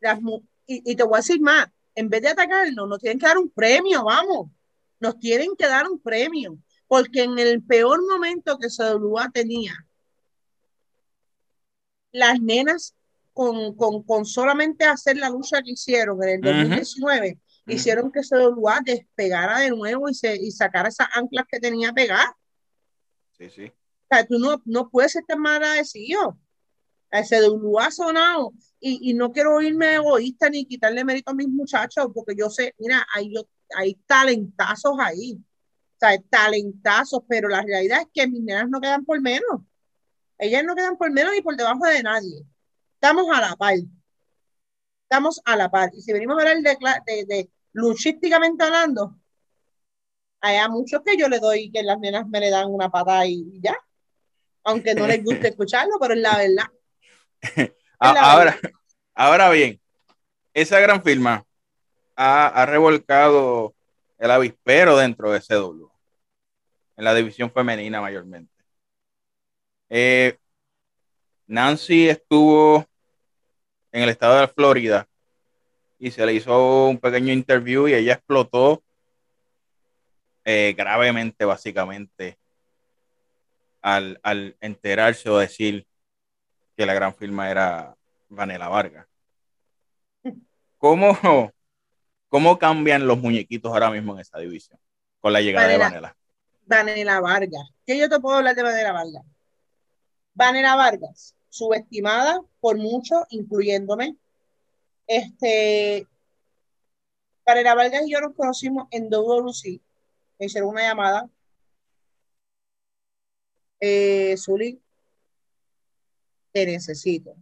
[0.00, 0.20] las,
[0.66, 3.50] y, te voy a decir más, en vez de atacarnos, nos tienen que dar un
[3.50, 4.50] premio, vamos.
[5.00, 6.58] Nos tienen que dar un premio.
[6.86, 9.74] Porque en el peor momento que CWA tenía,
[12.12, 12.94] las nenas
[13.32, 18.80] con, con, con, solamente hacer la lucha que hicieron en el 2019, hicieron que CWA
[18.84, 22.30] despegara de nuevo y, se, y sacara esas anclas que tenía pegadas.
[23.36, 23.64] Sí, sí.
[23.64, 26.38] O sea, tú no, no puedes estar mal agradecido.
[27.10, 28.52] Ha sonado
[28.88, 32.74] y, y, no quiero oírme egoísta ni quitarle mérito a mis muchachos, porque yo sé,
[32.78, 33.32] mira, hay,
[33.76, 39.04] hay talentazos ahí, o sea, talentazos, pero la realidad es que mis nenas no quedan
[39.04, 39.62] por menos.
[40.38, 42.44] Ellas no quedan por menos ni por debajo de nadie.
[42.94, 43.74] Estamos a la par.
[45.02, 45.90] Estamos a la par.
[45.94, 49.18] Y si venimos a hablar de, de, de luchísticamente hablando,
[50.40, 53.60] hay muchos que yo le doy que las nenas me le dan una patada y
[53.60, 53.76] ya.
[54.64, 56.66] Aunque no les guste escucharlo, pero es la verdad.
[57.98, 58.58] ahora,
[59.14, 59.80] ahora bien,
[60.54, 61.44] esa gran firma
[62.16, 63.74] ha, revolcado
[64.18, 65.88] el avispero dentro de CW,
[66.96, 68.52] en la división femenina mayormente.
[69.88, 70.38] Eh,
[71.46, 72.86] Nancy estuvo
[73.92, 75.06] en el estado de Florida
[75.98, 78.82] y se le hizo un pequeño interview y ella explotó
[80.44, 82.38] eh, gravemente, básicamente,
[83.82, 85.86] al, al, enterarse o decir
[86.76, 87.96] que la gran firma era
[88.28, 89.06] Vanela Vargas.
[90.78, 91.16] ¿Cómo,
[92.28, 94.78] ¿Cómo cambian los muñequitos ahora mismo en esa división
[95.20, 96.16] con la llegada de Vanela?
[96.66, 97.70] Vanela Vargas.
[97.86, 99.24] ¿Qué yo te puedo hablar de Vanela Vargas?
[100.34, 104.16] Vanela Vargas, subestimada por muchos, incluyéndome.
[105.06, 106.06] Este,
[107.46, 109.80] Vanela Vargas y yo nos conocimos en WWC
[110.38, 111.28] me hicieron una llamada.
[113.80, 114.36] Eh,
[116.56, 117.36] te necesito.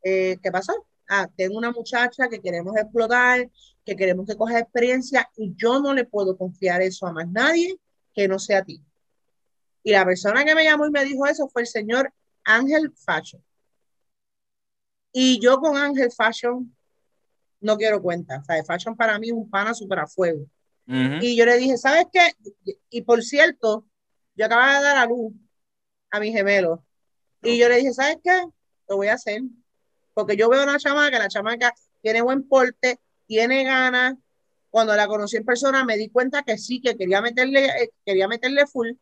[0.00, 0.86] Eh, ¿Qué pasó?
[1.08, 3.50] Ah, tengo una muchacha que queremos explotar,
[3.84, 7.76] que queremos que coja experiencia y yo no le puedo confiar eso a más nadie
[8.14, 8.80] que no sea a ti.
[9.82, 12.12] Y la persona que me llamó y me dijo eso fue el señor
[12.44, 13.42] Ángel Fashion.
[15.10, 16.72] Y yo con Ángel Fashion
[17.60, 18.38] no quiero cuenta.
[18.38, 20.46] O sea, Fashion para mí es un pana super a fuego.
[20.86, 22.30] Y yo le dije, ¿sabes qué?
[22.88, 23.84] Y por cierto,
[24.36, 25.32] yo acababa de dar a luz
[26.12, 26.86] a mi gemelo.
[27.42, 28.44] Y yo le dije, ¿sabes qué?
[28.88, 29.42] Lo voy a hacer.
[30.14, 34.14] Porque yo veo una chamaca, la chamaca tiene buen porte, tiene ganas.
[34.70, 38.28] Cuando la conocí en persona me di cuenta que sí, que quería meterle, eh, quería
[38.28, 38.92] meterle full.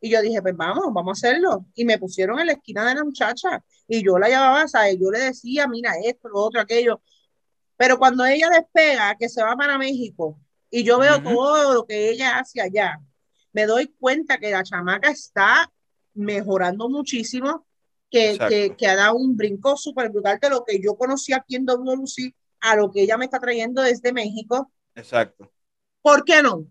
[0.00, 1.66] Y yo dije, pues vamos, vamos a hacerlo.
[1.74, 3.62] Y me pusieron en la esquina de la muchacha.
[3.86, 4.96] Y yo la llamaba, ¿sabes?
[4.98, 7.02] Yo le decía, mira, esto, lo otro, aquello.
[7.76, 10.38] Pero cuando ella despega, que se va para México,
[10.70, 13.00] y yo veo todo lo que ella hace allá,
[13.52, 15.70] me doy cuenta que la chamaca está
[16.14, 17.66] mejorando muchísimo,
[18.10, 21.56] que, que, que ha dado un brinco súper brutal de lo que yo conocí aquí
[21.56, 24.70] en WLC a lo que ella me está trayendo desde México.
[24.94, 25.50] Exacto.
[26.02, 26.66] ¿Por qué no?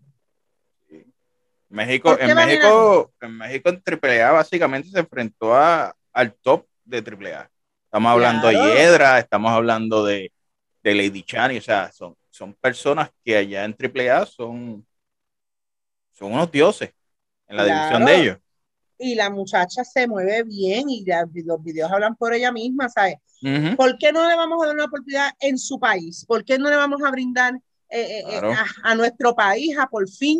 [1.68, 6.66] México, ¿Por qué en México, en México en AAA básicamente se enfrentó a, al top
[6.84, 7.50] de AAA.
[7.84, 8.54] Estamos hablando de.
[8.54, 10.32] Hiedra, estamos hablando de,
[10.82, 14.86] de Lady Chani, o sea, son, son personas que allá en AAA son,
[16.12, 16.92] son unos dioses
[17.46, 18.38] en la división de ellos.
[19.02, 23.14] Y la muchacha se mueve bien y la- los videos hablan por ella misma, ¿sabes?
[23.42, 23.74] Ujú.
[23.76, 26.26] ¿Por qué no le vamos a dar una oportunidad en su país?
[26.28, 27.54] ¿Por qué no le vamos a brindar
[27.88, 28.52] eh, eh, Claro.
[28.52, 30.38] a, a nuestro país a por fin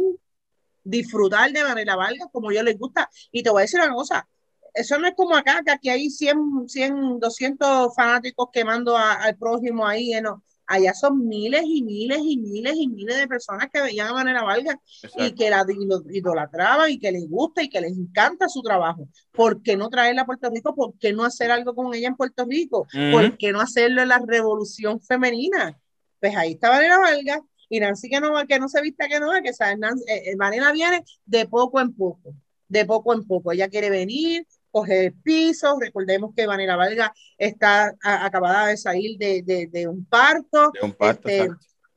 [0.84, 3.08] disfrutar de manera valga como yo les gusta?
[3.32, 4.28] Y te voy a decir una cosa,
[4.74, 9.36] eso no es como acá, que aquí hay 100, 100 200 fanáticos quemando a- al
[9.36, 10.42] prójimo ahí, eh, no.
[10.72, 14.44] Allá son miles y miles y miles y miles de personas que veían a manera
[14.44, 15.34] valga y Exacto.
[15.36, 19.08] que la y lo- idolatraban y que les gusta y que les encanta su trabajo.
[19.32, 20.72] ¿Por qué no traerla a Puerto Rico?
[20.76, 22.86] ¿Por qué no hacer algo con ella en Puerto Rico?
[23.10, 25.76] ¿Por qué no hacerlo en la revolución femenina?
[26.20, 29.30] Pues ahí está Vanessa Valga y Nancy que no, que no se vista que no,
[29.42, 32.32] que sabe, Nancy, eh, eh, Vanessa viene de poco en poco,
[32.68, 33.50] de poco en poco.
[33.50, 35.76] Ella quiere venir, coger el piso.
[35.80, 40.80] Recordemos que Vanessa Valga está a- acabada de salir de, de- de un parto De
[40.82, 41.48] un parto, este,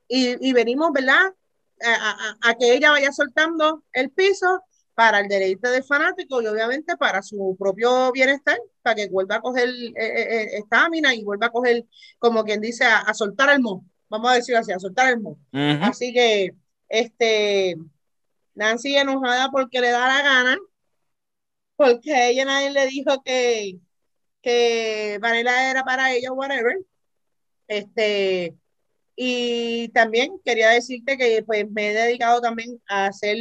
[0.07, 1.33] y, y venimos, ¿verdad?
[1.85, 2.11] A,
[2.43, 4.63] a- a que ella vaya soltando el piso
[4.95, 9.41] para el deleite del fanático y obviamente para su propio bienestar, para que vuelva a
[9.41, 11.85] coger eh, eh, eh, estamina y vuelva a coger,
[12.19, 13.83] como quien dice, a, a soltar el mo.
[14.07, 15.39] Vamos a decirlo así, a soltar el mo.
[15.83, 16.53] Así que,
[16.89, 17.75] este,
[18.53, 20.57] Nancy enojada porque le da la gana,
[21.75, 23.79] porque ella nadie le dijo que,
[24.41, 26.77] que Vanilla era para ella, whatever.
[27.67, 28.55] Este,
[29.15, 33.37] y también quería decirte que pues me he dedicado también a hacer,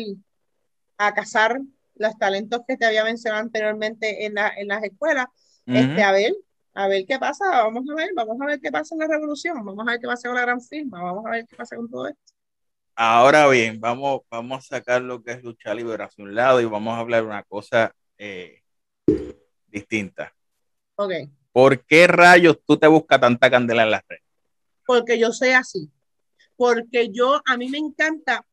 [0.98, 1.60] a cazar
[1.94, 5.26] los talentos que te había mencionado anteriormente en, la, en las escuelas,
[5.66, 6.32] este, a ver,
[6.74, 9.64] a ver qué pasa, vamos a ver, vamos a ver qué pasa en la revolución,
[9.64, 11.88] vamos a ver qué pasa con la gran firma, vamos a ver qué pasa con
[11.88, 12.20] todo esto.
[12.94, 16.66] Ahora bien, vamos, vamos a sacar lo que es lucha libre hacia un lado y
[16.66, 18.62] vamos a hablar una cosa eh,
[19.66, 20.32] distinta.
[20.96, 21.12] Ok,
[21.52, 24.22] ¿Por qué rayos tú te buscas tanta candela en las redes?
[24.86, 25.90] porque yo soy así,
[26.56, 28.44] porque yo, a mí me encanta,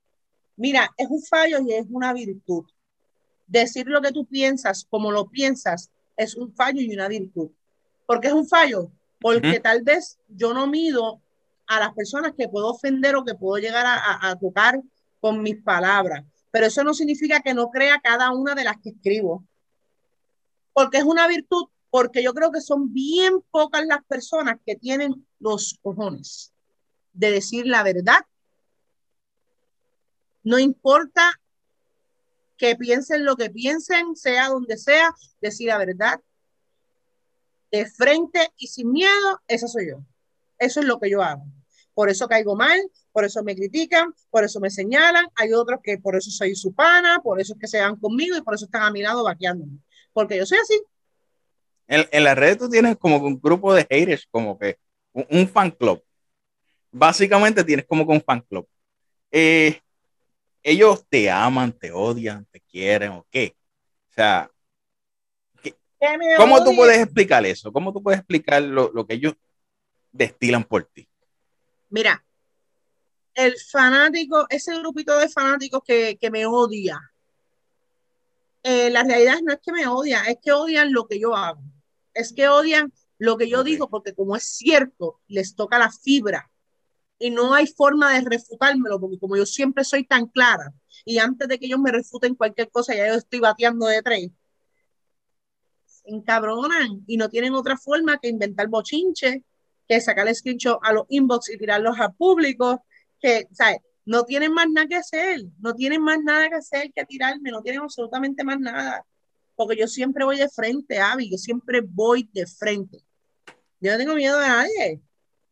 [0.56, 2.66] mira, es un fallo y es una virtud.
[3.48, 7.50] Decir lo que tú piensas como lo piensas es un fallo y una virtud.
[8.06, 8.92] ¿Por qué es un fallo?
[9.20, 11.22] Porque tal vez yo no mido
[11.68, 14.80] a las personas que puedo ofender o que puedo llegar a, a- a tocar
[15.20, 16.24] con mis palabras.
[16.52, 19.44] Pero eso no significa que no crea cada una de las que escribo.
[20.80, 25.28] Porque es una virtud, porque yo creo que son bien pocas las personas que tienen
[25.38, 26.54] los cojones
[27.12, 28.22] de decir la verdad.
[30.42, 31.38] No importa
[32.56, 36.22] que piensen lo que piensen, sea donde sea, decir la verdad
[37.72, 40.06] de frente y sin miedo, esa soy yo.
[40.58, 41.44] Eso es lo que yo hago.
[41.94, 42.80] Por eso caigo mal,
[43.12, 45.28] por eso me critican, por eso me señalan.
[45.36, 48.38] Hay otros que por eso soy su pana, por eso es que se van conmigo
[48.38, 49.82] y por eso están a mi lado vaqueándome.
[50.14, 50.82] Porque yo soy así.
[51.88, 54.78] En, en las redes tú tienes como un grupo de haters, como que
[55.14, 56.04] un, un fan club.
[56.92, 58.68] Básicamente tienes como que un fan club.
[59.32, 59.80] Eh,
[60.64, 63.56] ellos te aman, te odian, te quieren o qué.
[64.10, 64.52] O sea,
[66.38, 67.72] ¿cómo tú puedes explicar eso?
[67.72, 69.34] ¿Cómo tú puedes explicar lo, lo que ellos
[70.12, 71.08] destilan por ti?
[71.90, 72.24] Mira,
[73.34, 77.00] el fanático, ese grupito de fanáticos que, que me odia,
[78.64, 81.62] eh, la realidad no es que me odian, es que odian lo que yo hago.
[82.14, 86.50] Es que odian lo que yo digo, porque como es cierto, les toca la fibra
[87.20, 90.74] y no hay forma de refutármelo, porque como yo siempre soy tan clara
[91.06, 94.32] y antes de que ellos me refuten cualquier cosa, ya yo estoy bateando de tres,
[95.86, 99.44] se encabronan y no tienen otra forma que inventar bochinche,
[99.88, 102.86] que sacar el screenshot a los inbox y tirarlos al público,
[103.20, 103.80] que, ¿sabes?
[104.10, 107.62] No tienen más nada que hacer, no tienen más nada que hacer que tirarme, no
[107.62, 109.06] tienen absolutamente más nada,
[109.56, 112.98] porque yo siempre voy de frente, Abby, yo siempre voy de frente.
[113.80, 115.02] Yo no tengo miedo de nadie,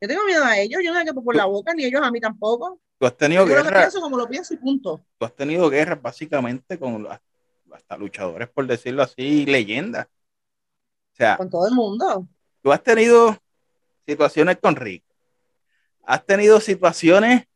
[0.01, 2.19] yo tengo miedo a ellos, yo no que por la boca, ni ellos a mí
[2.19, 2.81] tampoco.
[2.97, 5.05] Tú has tenido Yo lo guerra, pienso como lo pienso y punto.
[5.19, 7.07] tú has tenido guerras básicamente con
[7.71, 10.07] hasta luchadores, por decirlo así, leyendas.
[10.07, 12.27] O sea, Con todo el mundo.
[12.63, 13.37] tú has tenido
[14.07, 15.03] situaciones con Rick,
[16.05, 17.46] has tenido situaciones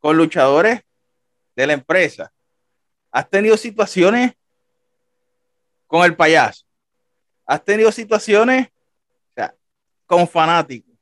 [0.00, 0.80] con luchadores
[1.54, 2.32] de la empresa,
[3.10, 4.32] has tenido situaciones
[5.86, 6.64] con el payaso,
[7.46, 9.54] has tenido situaciones o sea,
[10.06, 10.96] con fanáticos.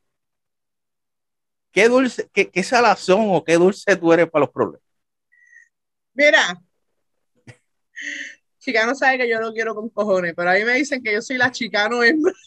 [1.71, 4.87] qué dulce, qué, qué salazón o qué dulce tú eres para los problemas.
[6.15, 6.61] Mira,
[8.59, 11.23] Chicano sabe que yo no quiero con cojones, pero a mí me dicen que yo
[11.23, 12.33] soy la chicano hembra.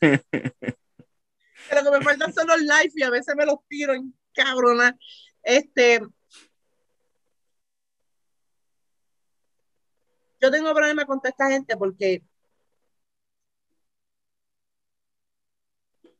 [1.68, 4.96] Pero que me faltan son los live y a veces me los tiro en cabrona.
[5.44, 6.00] Este.
[10.40, 12.22] Yo tengo problemas con toda esta gente porque.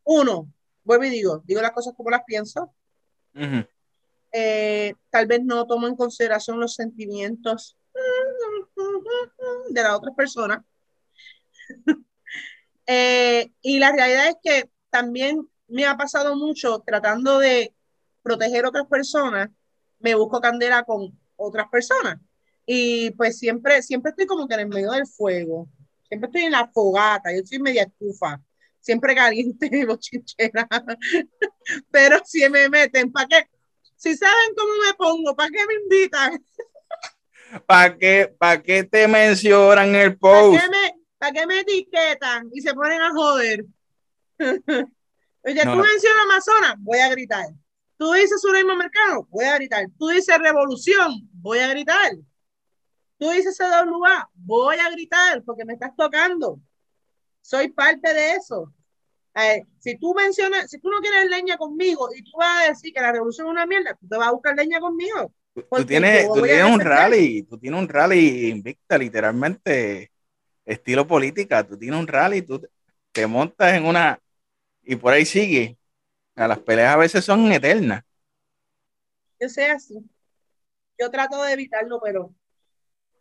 [0.05, 0.53] Uno,
[0.85, 2.73] vuelvo y digo, digo las cosas como las pienso.
[4.33, 7.77] Eh, tal vez no tomo en consideración los sentimientos
[9.71, 10.63] de las otras personas.
[12.87, 17.73] Eh, y la realidad es que también me ha pasado mucho tratando de
[18.25, 19.51] proteger a otras personas,
[20.01, 22.19] me busco candela con otras personas.
[22.67, 25.69] Y pues siempre, siempre estoy como que en el medio del fuego,
[26.09, 28.41] siempre estoy en la fogata, yo soy media estufa,
[28.81, 30.67] siempre caliente y bochinchera.
[31.93, 33.49] Pero si me meten, ¿para qué?
[33.97, 36.45] Si saben cómo me pongo, ¿para qué me invitan?
[37.67, 40.63] ¿Para qué, ¿Para qué te mencionan en el ¿Para post?
[40.65, 43.65] qué me, para qué me etiquetan y se ponen a joder?
[44.39, 45.83] Oye, No, tú no.
[45.85, 47.47] mencionas Amazonas, voy a gritar.
[47.97, 49.87] Tú dices Sureima Mercado, voy a gritar.
[49.99, 52.13] Tú dices Revolución, voy a gritar.
[53.19, 56.59] Tú dices CWA, voy a gritar porque me estás tocando.
[57.41, 58.73] Soy parte de eso.
[59.37, 62.93] Eh, si tú mencionas, si tú no quieres leña conmigo y tú vas a decir
[62.93, 65.33] que la revolución es una mierda, tú te vas a buscar leña conmigo.
[65.55, 70.11] Tú- tienes, tú tienes un rally, tú tienes un rally invicta, literalmente,
[70.65, 71.67] estilo política.
[71.67, 72.69] Tú tienes un rally, tú te-
[73.13, 74.19] te montas en una
[74.83, 75.77] y por ahí sigue.
[76.37, 78.05] A las peleas a veces son eternas.
[79.41, 79.95] Yo sé así.
[80.99, 82.35] Yo trato de evitarlo, pero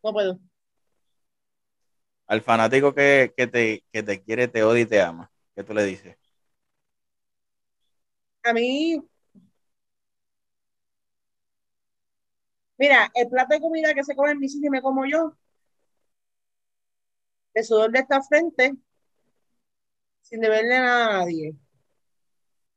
[0.03, 0.39] no puedo.
[2.27, 5.31] Al fanático que, que te, que te quiere, te odia y te ama.
[5.55, 6.17] ¿Qué tú le dices?
[8.43, 9.01] A mí,
[12.77, 15.35] mira, el plato de comida que se come en mi sitio y me como yo,
[17.55, 18.75] el sudor de esta frente,
[20.21, 21.55] sin deberle nada a nadie.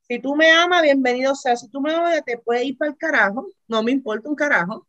[0.09, 1.57] Si tú me amas, bienvenido sea.
[1.57, 3.49] Si tú me odias, te puedes ir para el carajo.
[3.67, 4.87] No me importa un carajo.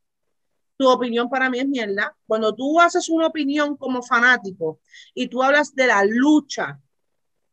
[0.77, 2.15] Tu opinión para mí es mierda.
[2.27, 4.79] Cuando tú haces una opinión como fanático
[5.15, 6.79] y tú hablas de la lucha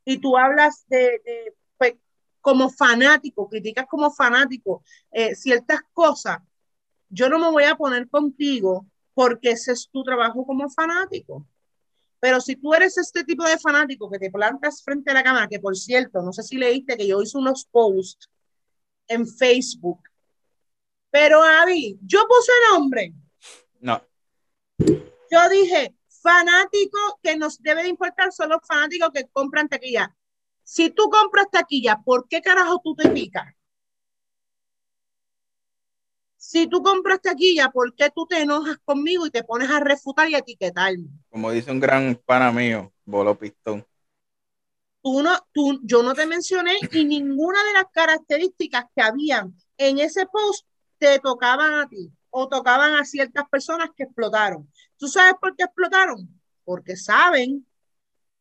[0.04, 1.94] y tú hablas de, de, pues,
[2.42, 6.40] como fanático, criticas como fanático eh, ciertas cosas,
[7.08, 11.46] yo no me voy a poner contigo porque ese es tu trabajo como fanático.
[12.25, 15.47] Pero si tú eres este tipo de fanático que te plantas frente a la cámara,
[15.47, 18.31] que por cierto, no sé si leíste que yo hice unos posts
[19.07, 20.01] en Facebook,
[21.11, 23.12] pero Avi, yo puse nombre,
[23.79, 24.03] No,
[24.79, 30.16] yo dije, fanático que nos debe de importar son los fanáticos que compran taquilla.
[30.62, 33.55] Si tú compras taquilla, ¿por qué carajo tú te picas?
[36.47, 40.28] Si tú compras taquilla, ¿por qué tú te enojas conmigo y te pones a refutar
[40.28, 41.09] y a etiquetarme?
[41.30, 43.84] como dice un gran pana mío, Bolo Pistón.
[45.03, 49.99] Tú no, tú, yo no te mencioné y ninguna de las características que habían en
[49.99, 50.66] ese post
[50.99, 54.70] te tocaban a ti o tocaban a ciertas personas que explotaron.
[54.99, 56.28] ¿Tú sabes por qué explotaron?
[56.62, 57.66] Porque saben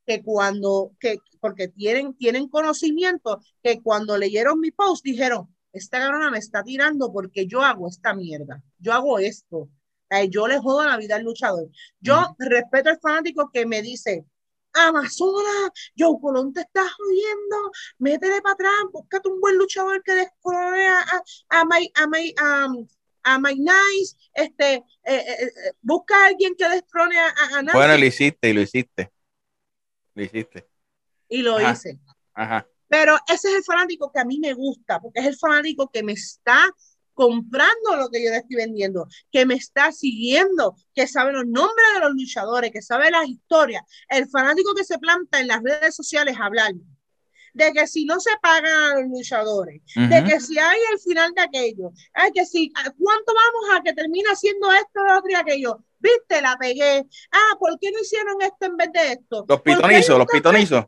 [0.05, 6.31] que cuando, que, porque tienen, tienen conocimiento que cuando leyeron mi post dijeron, esta cabrona
[6.31, 9.69] me está tirando porque yo hago esta mierda, yo hago esto,
[10.09, 11.69] eh, yo le jodo la vida al luchador.
[11.99, 14.25] Yo respeto al fanático que me dice,
[14.73, 20.87] Amazona, Joe Colón te está jodiendo, métele para atrás, búscate un buen luchador que descone
[20.87, 22.67] a, a, a, My- a, My- a,
[23.23, 27.71] a My Nice, este, eh, eh, eh, busca a alguien que destrone a, a, Nancy.
[27.77, 29.11] Bueno, lo hiciste y lo hiciste.
[30.15, 30.67] Lo hiciste.
[31.29, 31.71] y lo Ajá.
[31.71, 31.99] hice.
[32.35, 32.67] Ajá.
[32.93, 36.03] Pero ese es el fanático que a mí me gusta, porque es el fanático que
[36.03, 36.63] me está
[37.15, 41.87] comprando lo que yo le estoy vendiendo, que me está siguiendo, que sabe los nombres
[41.95, 43.81] de los luchadores, que sabe las historias.
[44.07, 46.73] El fanático que se planta en las redes sociales a hablar
[47.55, 50.27] de que si no se pagan a los luchadores, de Ujú.
[50.27, 53.93] que si hay el final de aquello, ay, que si, ¿a ¿cuánto vamos a que
[53.93, 55.79] termine haciendo esto, lo otro y aquello?
[55.97, 57.07] Viste, la pegué.
[57.31, 59.45] Ah, ¿por qué no hicieron esto en vez de esto?
[59.47, 60.85] Los ¿Por qué pitonizos, los pitonizos.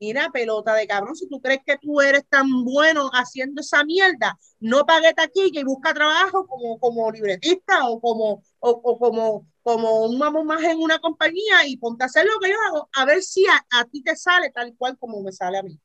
[0.00, 4.38] Mira, pelota de cabrón, si tú crees que tú eres tan bueno haciendo esa mierda,
[4.60, 10.06] no pague taquilla y busca trabajo como, como libretista o como, o, o como, como
[10.06, 13.04] un mamón más en una compañía y ponte a hacer lo que yo hago, a
[13.04, 15.78] ver si a, a ti te sale tal cual como me sale a mí.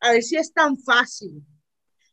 [0.00, 1.42] A ver si es tan fácil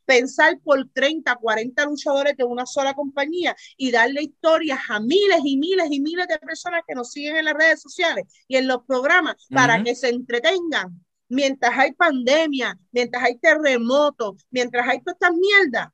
[0.06, 5.58] pensar por 30, 40 luchadores de una sola compañía y darle historias a miles y
[5.58, 8.84] miles y miles de personas que nos siguen en las redes sociales y en los
[8.86, 11.03] programas para que se entretengan
[11.34, 15.88] mientras hay pandemia, mientras hay terremotos, mientras hay todas estas mierdas,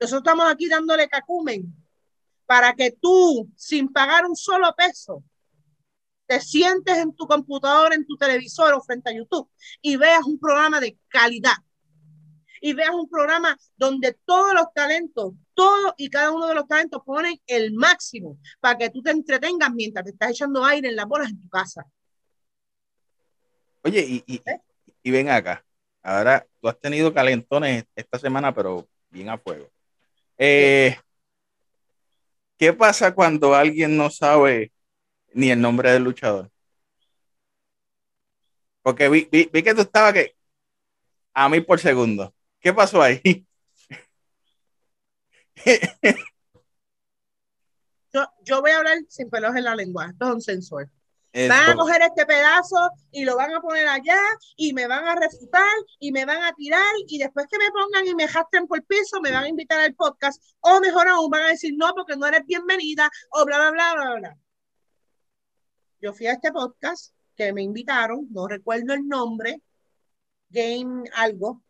[0.00, 1.72] nosotros estamos aquí dándole cacumen
[2.44, 5.22] para que tú, sin pagar un solo peso,
[6.26, 9.48] te sientes en tu computadora, en tu televisor o frente a YouTube
[9.80, 11.56] y veas un programa de calidad.
[12.60, 17.02] Y veas un programa donde todos los talentos, todos y cada uno de los talentos
[17.04, 21.06] ponen el máximo para que tú te entretengas mientras te estás echando aire en las
[21.06, 21.84] bolas en tu casa.
[23.84, 24.60] Oye, y, y, ¿Eh?
[25.02, 25.64] y ven acá.
[26.02, 29.68] Ahora, tú has tenido calentones esta semana, pero bien a fuego.
[30.38, 30.96] Eh,
[32.58, 34.72] ¿Qué pasa cuando alguien no sabe
[35.34, 36.50] ni el nombre del luchador?
[38.82, 40.34] Porque vi, vi, vi que tú estabas que
[41.34, 42.34] a mí por segundo.
[42.60, 43.46] ¿Qué pasó ahí?
[48.12, 50.06] yo, yo voy a hablar sin pelos en la lengua.
[50.10, 50.90] Esto es un sensor.
[51.34, 54.20] Van a coger este pedazo y lo van a poner allá
[54.54, 58.06] y me van a refutar y me van a tirar y después que me pongan
[58.06, 61.30] y me jastren por el piso me van a invitar al podcast o mejor aún
[61.30, 64.38] van a decir no porque no eres bienvenida o bla, bla, bla, bla, bla.
[66.02, 69.62] Yo fui a este podcast que me invitaron, no recuerdo el nombre,
[70.50, 71.62] Game algo,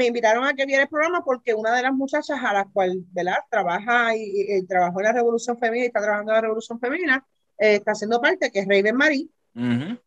[0.00, 3.04] me invitaron a que viera el programa porque una de las muchachas a la cual
[3.12, 3.40] ¿verdad?
[3.50, 7.26] trabaja y, y, trabajó en la Revolución Femenina y está trabajando en la Revolución Femenina,
[7.58, 9.28] eh, está haciendo parte, que es Raven Marie.
[9.54, 10.00] Uh -huh.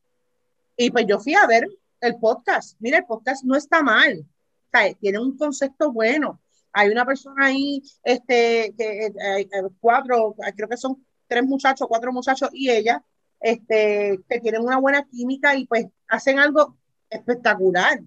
[0.78, 1.68] Y pues yo fui a ver
[2.02, 2.76] el podcast.
[2.80, 4.22] Mira, el podcast no está mal.
[4.22, 6.42] O sea, tiene un concepto bueno.
[6.72, 9.48] Hay una persona ahí, este, que, eh,
[9.80, 13.04] cuatro, creo que son tres muchachos, cuatro muchachos y ella,
[13.40, 16.76] este, que tienen una buena química y pues hacen algo
[17.12, 18.02] espectacular.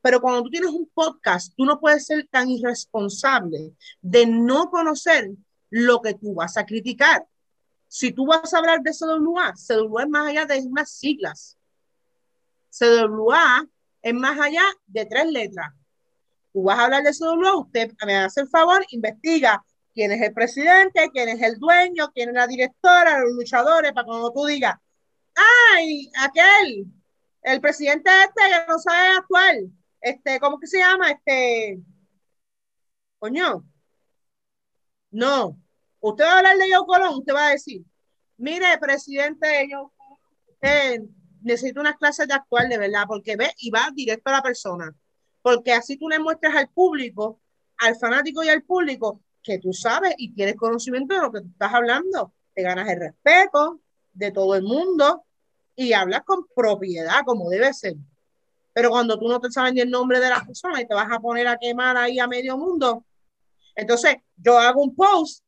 [0.00, 5.30] Pero cuando tú tienes un podcast, tú no puedes ser tan irresponsable de no conocer
[5.70, 7.26] lo que tú vas a criticar.
[7.88, 11.56] Si tú vas a hablar de CWA, CWA es más allá de unas siglas.
[12.70, 13.66] CWA
[14.02, 15.72] es más allá de tres letras.
[16.52, 19.64] Tú vas a hablar de CWA, usted me hace el favor, investiga
[19.94, 24.06] quién es el presidente, quién es el dueño, quién es la directora, los luchadores, para
[24.06, 24.76] cuando tú digas,
[25.34, 26.86] ¡ay, aquel!
[27.46, 29.54] El presidente este que no sabe actuar,
[30.00, 31.12] este, ¿cómo que se llama?
[31.12, 31.78] Este,
[33.20, 33.64] coño,
[35.12, 35.56] no,
[36.00, 37.84] usted va a hablar de Joe Colón, usted va a decir,
[38.36, 39.92] mire, presidente, yo
[40.48, 41.02] usted
[41.40, 44.92] necesita unas clases de actual de verdad, porque ve y va directo a la persona,
[45.40, 47.40] porque así tú le muestras al público,
[47.76, 51.48] al fanático y al público, que tú sabes y tienes conocimiento de lo que tú
[51.52, 53.80] estás hablando, te ganas el respeto
[54.12, 55.26] de todo el mundo
[55.76, 57.94] y hablas con propiedad, como debe ser.
[58.72, 61.10] Pero cuando tú no te sabes ni el nombre de la persona y te vas
[61.10, 63.04] a poner a quemar ahí a medio mundo,
[63.74, 65.44] entonces yo hago un post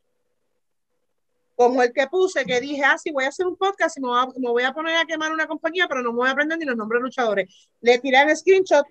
[1.54, 4.48] como el que puse, que dije, ah, sí, voy a hacer un podcast y me
[4.48, 6.76] voy a, poner a quemar una compañía, pero no me voy a aprender ni los
[6.76, 7.70] nombres de luchadores.
[7.80, 8.86] Le tiré el screenshot,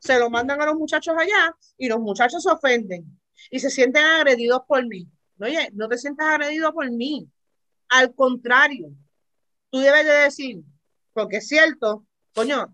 [0.00, 3.20] se lo mandan a los muchachos allá y los muchachos se ofenden
[3.52, 5.06] y se sienten agredidos por mí.
[5.40, 7.28] Oye, no te sientas agredido por mí.
[7.88, 8.88] Al contrario,
[9.70, 10.62] tú debes de decir,
[11.18, 12.72] porque es cierto, coño,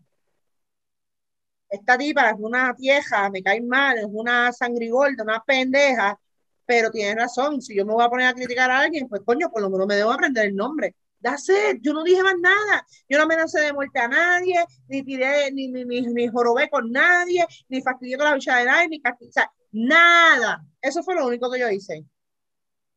[1.71, 6.21] esta tipa es una vieja, me cae mal, es una sangrigolda, una pendeja,
[6.67, 9.51] pero tienes razón, si yo me voy a poner a criticar a alguien, pues coño,
[9.51, 10.95] por lo menos me debo aprender el nombre.
[11.23, 11.81] It.
[11.81, 15.69] yo no dije más nada, yo no amenacé de muerte a nadie, ni tiré, ni,
[15.69, 19.33] ni, ni, ni jorobé con nadie, ni fastidié con la bicha de nadie, ni o
[19.33, 20.63] sea, nada.
[20.83, 22.05] Eso fue lo único que yo hice.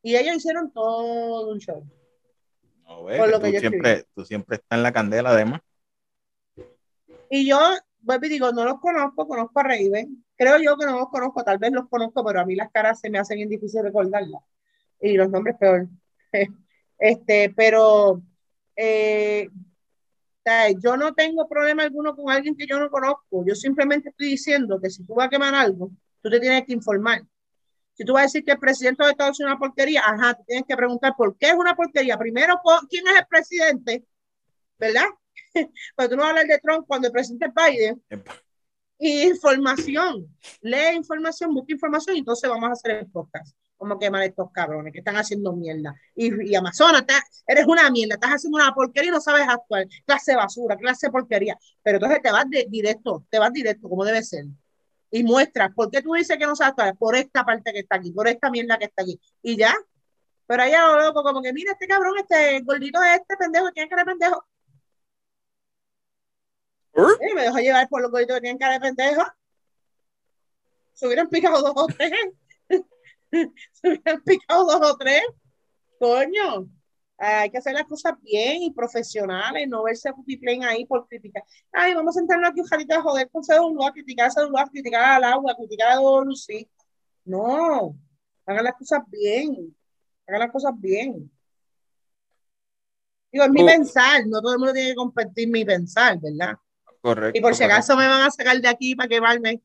[0.02, 1.88] Y ellos hicieron todo un show.
[2.88, 5.62] No, por lo que tú, siempre, tú siempre estás en la candela, además.
[7.30, 7.60] Y yo,
[8.00, 10.24] vuelvo y digo, no los conozco, conozco a Raven.
[10.36, 13.00] Creo yo que no los conozco, tal vez los conozco, pero a mí las caras
[13.00, 14.42] se me hacen bien difícil recordarlas.
[15.02, 15.88] Y los nombres peor.
[17.00, 18.24] Este, pero
[18.76, 19.48] eh,
[20.80, 23.46] yo no tengo problema alguno con alguien que yo no conozco.
[23.46, 26.74] Yo simplemente estoy diciendo que si tú vas a quemar algo, tú te tienes que
[26.74, 27.22] informar.
[27.98, 30.36] Si tú vas a decir que el presidente de Estados Unidos es una porquería, ajá,
[30.36, 32.16] te tienes que preguntar por qué es una porquería.
[32.16, 34.06] Primero, ¿quién es el presidente?
[34.78, 35.06] ¿Verdad?
[35.96, 38.04] Pero tú no vas a hablar de Trump cuando el presidente es Biden.
[39.00, 40.28] Y información.
[40.62, 43.56] Lee información, busca información y entonces vamos a hacer el podcast.
[43.78, 45.96] Cómo quemar estos cabrones que están haciendo mierda.
[46.16, 47.04] Y, y Amazonas,
[47.48, 49.88] eres una mierda, estás haciendo una porquería y no sabes actuar.
[50.06, 51.58] Clase de basura, clase de porquería.
[51.82, 54.46] Pero entonces te vas de, directo, te vas directo, como debe ser.
[55.10, 56.98] Y muestras, ¿por qué tú dices que no sabes actuar?
[56.98, 59.20] Por esta parte que está aquí, por esta mierda que está aquí.
[59.42, 59.74] Y ya.
[60.48, 63.90] Pero allá lo loco, como que mira este cabrón, este gordito es este pendejo, tiene
[63.90, 64.46] cara de pendejo.
[66.94, 67.30] ¿Eh?
[67.32, 69.24] Y me dejó llevar por los gorditos que tienen cara de pendejo.
[70.94, 72.12] Se hubieran picado dos o tres.
[73.32, 75.24] se hubieran picado dos o tres.
[76.00, 76.77] Coño.
[77.20, 81.44] Hay que hacer las cosas bien y profesionales, no verse putiplén ahí por criticar.
[81.72, 84.58] Ay, vamos a sentarnos aquí un ratito a joder con CW, a criticar a CW,
[84.58, 86.70] a criticar al agua, a criticar a WC.
[87.26, 87.96] No,
[88.46, 89.76] hagan las cosas bien,
[90.28, 91.32] hagan las cosas bien.
[93.32, 93.66] Digo, es mi Oh.
[93.66, 96.56] pensar, no todo el mundo tiene que compartir mi pensar, ¿verdad?
[97.02, 97.38] Correcto.
[97.38, 99.62] Y por si acaso me van a sacar de aquí para quemarme,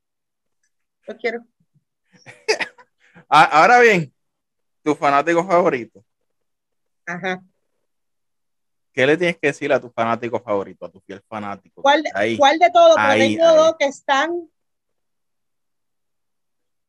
[1.07, 1.44] yo quiero.
[3.34, 4.12] Ah, ahora bien,
[4.82, 6.05] tu fanático favorito.
[7.07, 7.42] Ajá.
[8.92, 11.80] ¿Qué le tienes que decir a tu fanático favorito, a tu fiel fanático?
[11.82, 12.90] ¿Cuál, Ahí, ¿cuál de todos?
[12.94, 13.57] Porque ahí, tengo ahí.
[13.57, 14.50] dos que están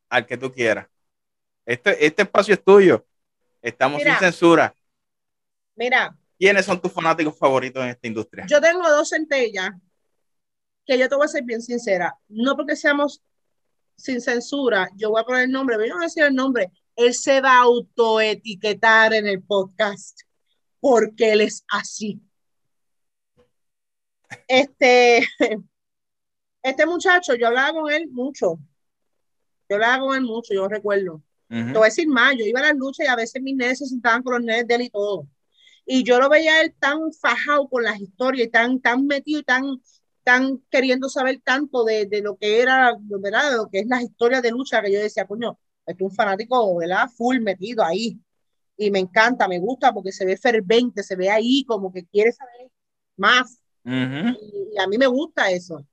[0.10, 0.88] al que tú quieras.
[1.66, 3.06] Este, este espacio es tuyo.
[3.62, 4.12] Estamos Mira.
[4.12, 4.76] sin censura.
[5.76, 8.46] Mira, ¿Quiénes son tus fanáticos favoritos en esta industria?
[8.48, 9.72] yo tengo dos centellas
[10.86, 12.18] que yo te voy a ser bien sincera.
[12.28, 13.24] No porque seamos
[13.96, 16.36] sin censura, yo voy a poner el nombre, pero yo no voy a decir el
[16.36, 16.72] nombre.
[16.96, 20.22] Él se va a autoetiquetar en el podcast
[20.80, 22.22] porque él es así.
[24.48, 25.26] Este,
[26.64, 28.60] este muchacho, yo hablaba con él mucho.
[29.70, 31.22] Yo hablaba con él mucho, yo recuerdo.
[31.48, 31.74] Te Ujú.
[31.74, 33.86] voy a decir más, yo iba a las luchas y a veces mis nenes se
[33.86, 35.28] sentaban con los nenes de él y todo.
[35.86, 39.40] Y yo lo veía a él tan fajado con las historias y tan, tan metido
[39.40, 39.82] y tan,
[40.24, 43.52] tan queriendo saber tanto de, de lo que era, ¿verdad?
[43.52, 46.76] De lo que es las historias de lucha, que yo decía, coño, es un fanático,
[46.78, 47.10] ¿verdad?
[47.16, 48.20] Full metido ahí.
[48.78, 52.32] Y me encanta, me gusta porque se ve fervente, se ve ahí como que quiere
[52.32, 52.72] saber
[53.18, 53.62] más.
[53.86, 54.38] Ujú.
[54.42, 55.86] Y, y a mí me gusta eso.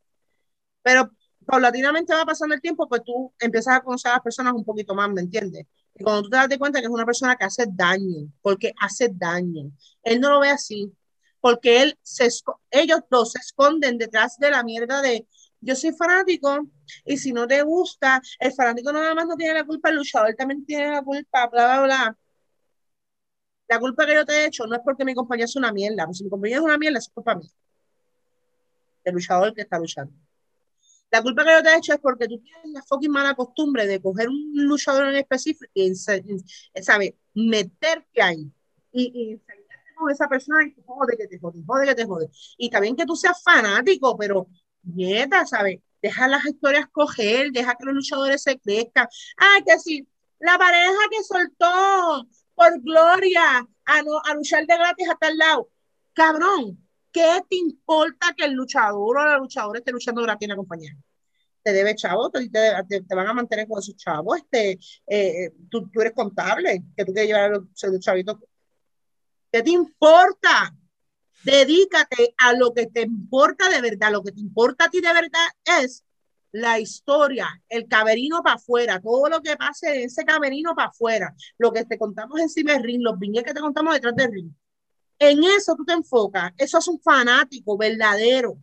[0.82, 1.10] Pero
[1.46, 4.94] paulatinamente va pasando el tiempo, pues tú empiezas a conocer a las personas un poquito
[4.94, 5.66] más, ¿me entiendes?
[5.94, 8.72] Y cuando tú te das de cuenta que es una persona que hace daño, porque
[8.80, 9.72] hace daño,
[10.02, 10.92] él no lo ve así,
[11.40, 12.28] porque él se,
[12.70, 15.26] ellos dos se esconden detrás de la mierda de
[15.60, 16.66] yo soy fanático
[17.04, 20.34] y si no te gusta, el fanático nada más no tiene la culpa, el luchador
[20.34, 22.18] también tiene la culpa, bla, bla, bla.
[23.68, 26.04] La culpa que yo te he hecho no es porque mi compañía es una mierda,
[26.06, 27.50] pues si mi compañía es una mierda, es culpa mía
[29.04, 30.12] el luchador que está luchando.
[31.10, 33.86] La culpa que yo te he hecho es porque tú tienes la fucking mala costumbre
[33.86, 37.14] de coger un luchador en específico y, ¿sabes?
[37.34, 38.50] Meterte ahí
[38.92, 39.40] y, y
[39.96, 42.30] con esa persona y te jode, que te jode, jode, que te jode.
[42.56, 44.46] Y también que tú seas fanático, pero
[44.82, 45.80] nieta, ¿sabes?
[46.02, 49.06] Deja las historias coger, deja que los luchadores se crezcan.
[49.36, 50.08] Ah, que si
[50.38, 55.70] la pareja que soltó por gloria a, no, a luchar de gratis hasta el lado.
[56.12, 56.78] Cabrón,
[57.12, 60.96] ¿qué te importa que el luchador o la luchadora esté luchando gratis en la compañía?
[61.62, 65.90] Te debe chavo, te, te, te van a mantener con esos chavos, este, eh, tú,
[65.90, 68.38] tú, eres contable, que tú quieres llevar a los, los chavitos.
[69.52, 70.74] ¿Qué te importa?
[71.44, 74.12] Dedícate a lo que te importa de verdad.
[74.12, 75.46] Lo que te importa a ti de verdad
[75.82, 76.04] es
[76.52, 81.34] la historia, el camerino para afuera, todo lo que pase en ese camerino para afuera,
[81.58, 84.52] lo que te contamos encima del ring, los viñetes que te contamos detrás del ring.
[85.18, 86.52] En eso tú te enfocas.
[86.56, 88.58] Eso es un fanático verdadero.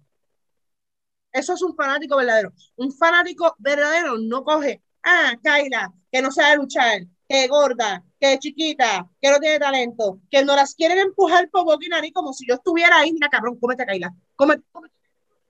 [1.32, 2.52] Eso es un fanático verdadero.
[2.76, 8.40] Un fanático verdadero no coge, ah, Kaila, que no sabe luchar, que gorda, que es
[8.40, 12.34] chiquita, que no tiene talento, que no las quieren empujar por boca y nariz como
[12.34, 13.14] si yo estuviera ahí.
[13.14, 14.16] Mira, cabrón, cómete a Kaila.
[14.36, 14.96] Cómete, cómete.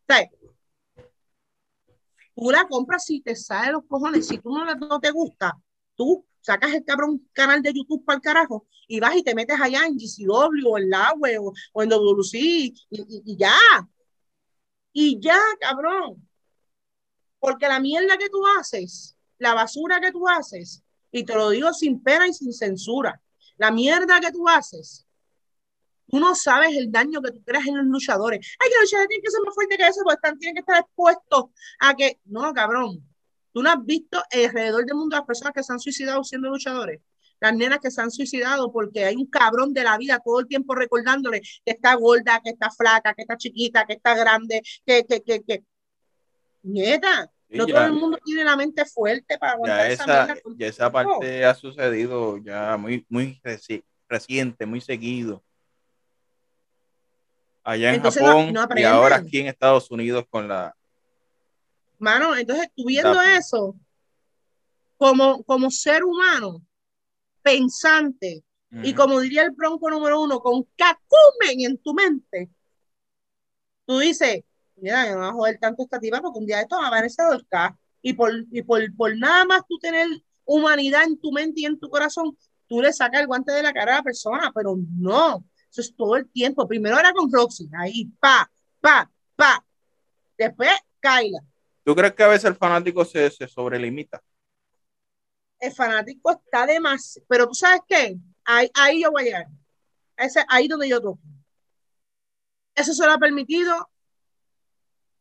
[0.07, 0.29] ¿Sabes?
[2.35, 4.27] Tú la compras si te sale los cojones.
[4.27, 5.57] Si tú no, no te gusta,
[5.95, 9.59] tú sacas el cabrón canal de YouTube para el carajo y vas y te metes
[9.59, 13.57] allá en GCW o en Lawe o, o en WC y, ya.
[14.93, 16.27] Y ya, cabrón.
[17.39, 20.83] Porque la mierda que tú haces, la basura que tú haces,
[21.17, 23.21] y te lo digo sin pena y sin censura,
[23.57, 25.05] la mierda que tú haces,
[26.07, 28.55] tú no sabes el daño que tú creas en los luchadores.
[28.59, 30.79] Ay, que los luchadores tienen que ser más fuertes que eso, porque tienen que estar
[30.79, 31.45] expuestos
[31.79, 33.03] a que, no, cabrón,
[33.57, 37.01] Tú no has visto alrededor del mundo las personas que se han suicidado siendo luchadores.
[37.39, 40.47] Las nenas que se han suicidado porque hay un cabrón de la vida todo el
[40.47, 45.03] tiempo recordándole que está gorda, que está flaca, que está chiquita, que está grande, que,
[45.07, 45.63] que, que, que.
[46.61, 50.03] Nieta, sí, no ya, todo el mundo tiene la mente fuerte para aguantar ya esa,
[50.03, 55.43] esa, mierda ya esa parte ha sucedido ya muy, muy reci reciente, muy seguido.
[57.63, 60.73] Allá en Entonces, Japón no, no y ahora aquí en Estados Unidos con la
[61.99, 63.75] Mano, entonces tú viendo eso,
[64.97, 66.61] como, como ser humano,
[67.41, 68.87] pensante, uh -huh.
[68.87, 72.49] y como diría el bronco número uno, con cacumen en tu mente,
[73.85, 74.43] tú dices,
[74.77, 77.25] mira, no voy a joder tanto esta tipa porque un día esto va a aparecer
[77.25, 77.77] acá.
[78.01, 80.07] Y por, y por, por nada más tú tener
[80.45, 83.73] humanidad en tu mente y en tu corazón, tú le sacas el guante de la
[83.73, 86.67] cara a la persona, pero no, eso es todo el tiempo.
[86.67, 88.49] Primero era con Roxy, ahí, pa,
[88.79, 89.65] pa, pa.
[90.37, 90.71] Después,
[91.01, 91.39] Kyla.
[91.83, 94.21] ¿Tú crees que a veces el fanático se, se sobrelimita?
[95.59, 99.47] El fanático está de más, pero tú sabes qué, ahí, ahí yo voy a llegar.
[100.15, 101.19] Ese, ahí donde yo toco.
[102.75, 103.89] Eso se lo ha permitido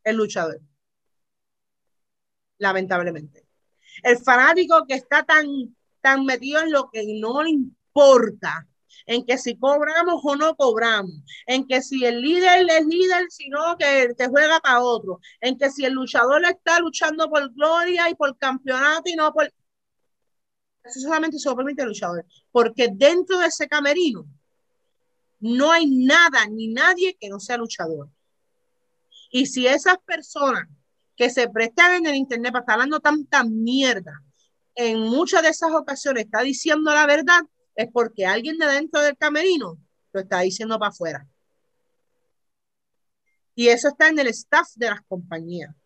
[0.07, 0.61] el luchador.
[2.59, 3.47] Lamentablemente.
[4.03, 5.47] El fanático que está tan,
[6.01, 8.67] tan metido en lo que no le importa,
[9.07, 11.13] en que si cobramos o no cobramos,
[11.47, 15.71] en que si el líder es líder, sino que te juega para otro, en que
[15.71, 19.53] si el luchador está luchando por gloria y por campeonato y no por...
[20.85, 24.25] Eso solamente se lo permite el luchador, porque dentro de ese camerino
[25.41, 28.09] no hay nada ni nadie que no sea luchador.
[29.37, 30.67] Y si esas personas
[31.15, 34.23] que se prestan en el internet para estar hablando tanta mierda,
[34.75, 37.43] en muchas de esas ocasiones está diciendo la verdad,
[37.75, 39.77] es porque alguien de dentro del camerino
[40.15, 41.29] lo está diciendo para afuera.
[43.55, 45.77] Y eso está en el staff de las compañías.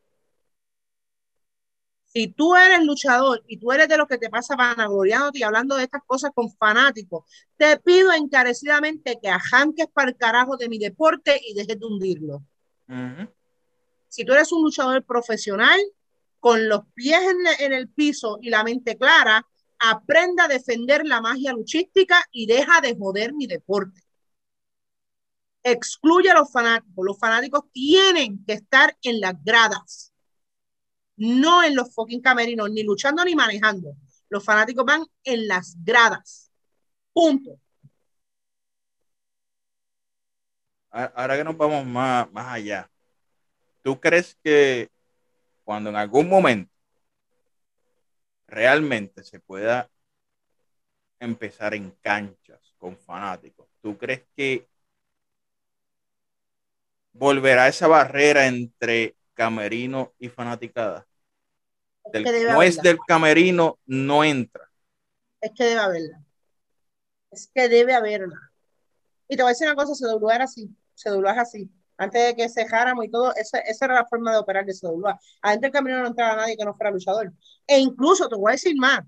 [2.05, 5.75] Si tú eres luchador y tú eres de los que te pasa vanagloriándote y hablando
[5.75, 7.25] de estas cosas con fanáticos,
[7.57, 12.45] te pido encarecidamente que arranques para el carajo de mi deporte y dejes de hundirlo.
[12.89, 13.27] Uh.
[14.11, 15.81] Si tú eres un luchador profesional,
[16.41, 17.21] con los pies
[17.61, 19.47] en, el piso y la mente clara,
[19.79, 24.03] aprenda a defender la magia luchística y deja de joder mi deporte.
[25.63, 27.05] Excluye a los fanáticos.
[27.05, 30.13] Los fanáticos tienen que estar en las gradas,
[31.17, 33.95] no en los fucking camerinos, ni luchando ni manejando.
[34.29, 36.51] Los fanáticos van en las gradas.
[37.13, 37.61] Punto.
[40.91, 42.90] Ahora que nos vamos más, más allá,
[43.83, 44.89] ¿tú crees que
[45.65, 46.73] cuando en algún momento
[48.47, 49.91] realmente se pueda
[51.19, 54.69] empezar en canchas con fanáticos, ¿tú crees que
[57.13, 61.07] volverá esa barrera entre camerino y fanaticada?
[62.13, 64.71] Del, Es que debe no es del camerino, no entra.
[65.41, 66.23] Es que debe haberla.
[67.31, 68.51] Es que debe haberla.
[69.29, 71.71] Y te voy a decir una cosa, CWA era así, CWA es así.
[72.01, 75.21] Antes de que cejáramos y todo, esa, esa era la forma de operar de CWA.
[75.43, 77.31] Adentro del camino no entraba nadie que no fuera luchador.
[77.67, 79.01] E incluso te voy a decir más.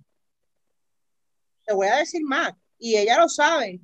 [1.64, 2.52] Te voy a decir más.
[2.78, 3.80] Y ella lo sabe.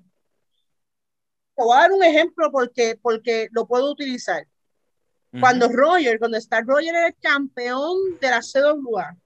[1.56, 4.46] Te voy a dar un ejemplo porque, porque lo puedo utilizar.
[5.40, 9.16] Cuando Roger, cuando está Roger era el campeón de la CWA,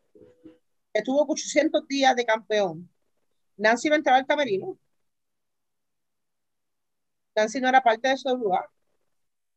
[0.95, 2.89] que tuvo 800 días de campeón,
[3.57, 4.79] Nancy no entraba al camerino.
[7.35, 8.71] Nancy no era parte de CWA.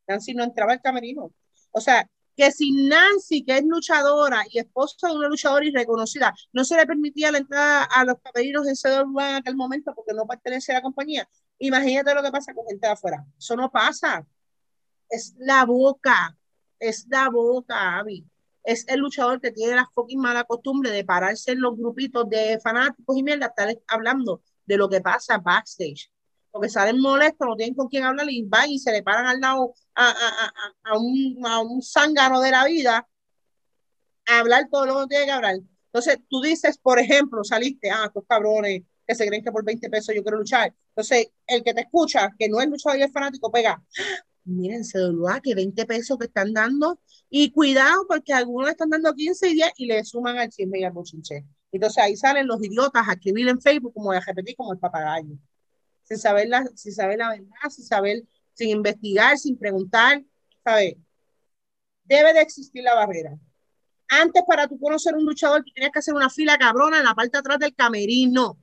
[0.07, 1.31] Nancy no entraba al camerino.
[1.71, 5.73] O sea, que si Nancy, que es luchadora y esposa de una luchadora y
[6.51, 10.13] no se le permitía la entrada a los camerinos en CWA en aquel momento porque
[10.13, 11.27] no pertenece a la compañía,
[11.59, 13.25] imagínate lo que pasa con gente de afuera.
[13.37, 14.25] Eso no pasa.
[15.09, 16.37] Es la boca.
[16.79, 18.25] Es la boca, Abby.
[18.63, 22.59] Es el luchador que tiene la fucking mala costumbre de pararse en los grupitos de
[22.61, 26.11] fanáticos y mierda, estar hablando de lo que pasa backstage
[26.55, 29.41] porque salen molestos, no tienen con quién hablar y van y se le paran al
[29.41, 30.53] lado a, a, a,
[30.83, 33.05] a un, a un zángano de la vida
[34.25, 35.55] a hablar todo lo que tiene que hablar.
[35.87, 39.89] Entonces, tú dices, por ejemplo, saliste, ah, estos cabrones que se creen que por 20
[39.89, 40.73] pesos yo quiero luchar.
[40.91, 43.83] Entonces, el que te escucha, que no es luchador y es fanático, pega,
[44.45, 49.49] miren, CWA, que 20 pesos que están dando, y cuidado, porque algunos están dando 15
[49.49, 51.43] y 10 y le suman al chisme y al bochinche.
[51.69, 55.37] Entonces, ahí salen los idiotas a escribir en Facebook, como a repetir, como el papagayo
[56.05, 60.23] sin saber la, sin saber la verdad, sin saber, sin investigar, sin preguntar,
[60.63, 60.95] ¿sabes?
[62.03, 63.37] Debe de existir la barrera.
[64.07, 67.15] Antes, para tú conocer un luchador, tú tenías que hacer una fila cabrona en la
[67.15, 68.57] parte de atrás del camerino.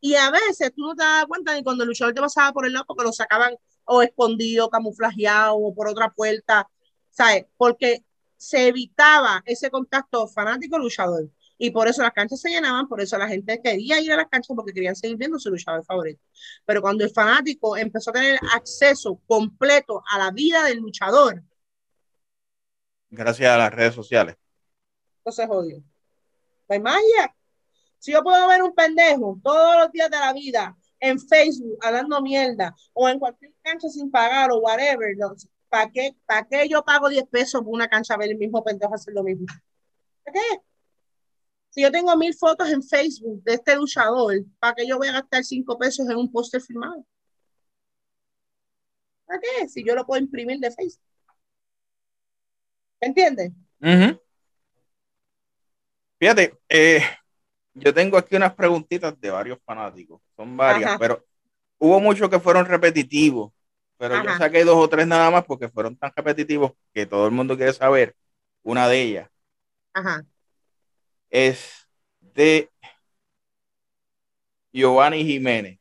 [0.00, 2.66] Y a veces tú no te das cuenta ni cuando el luchador te pasaba por
[2.66, 6.68] el lado porque lo sacaban o escondido, camuflajeado o por otra puerta,
[7.10, 7.46] ¿sabes?
[7.56, 8.04] Porque
[8.36, 11.30] se evitaba ese contacto fanático-luchador.
[11.58, 14.28] Y por eso las canchas se llenaban, por eso la gente quería ir a las
[14.28, 16.22] canchas porque querían seguir viendo su luchador favorito.
[16.64, 21.42] Pero cuando el fanático empezó a tener acceso completo a la vida del luchador,
[23.10, 24.36] Gracias a las redes sociales.
[25.18, 25.82] entonces jodió.
[26.68, 27.34] Hay magia.
[27.98, 32.20] Si yo puedo ver un pendejo todos los días de la vida en Facebook hablando
[32.22, 35.34] mierda o en cualquier cancha sin pagar o whatever, no,
[35.68, 38.62] ¿para qué, ¿para qué yo pago 10 pesos por una cancha a ver el mismo
[38.62, 39.46] pendejo hacer lo mismo?
[40.24, 40.60] ¿Para qué?
[41.70, 45.12] Si yo tengo mil fotos en Facebook de este luchador, ¿para qué yo voy a
[45.12, 47.04] gastar cinco pesos en un póster firmado?
[49.26, 49.68] ¿Para qué?
[49.68, 51.04] Si yo lo puedo imprimir de Facebook.
[53.00, 53.52] ¿Entiendes?
[53.80, 54.20] Uh -huh.
[56.18, 57.02] Fíjate, eh,
[57.74, 60.20] yo tengo aquí unas preguntitas de varios fanáticos.
[60.34, 60.98] Son varias, Ajá.
[60.98, 61.24] pero
[61.78, 63.52] hubo muchos que fueron repetitivos.
[63.98, 64.24] Pero Ajá.
[64.24, 67.56] yo saqué dos o tres nada más porque fueron tan repetitivos que todo el mundo
[67.56, 68.16] quiere saber.
[68.62, 69.30] Una de ellas.
[69.92, 70.24] Ajá
[71.30, 71.88] es
[72.20, 72.70] de
[74.72, 75.78] Giovanni Jiménez.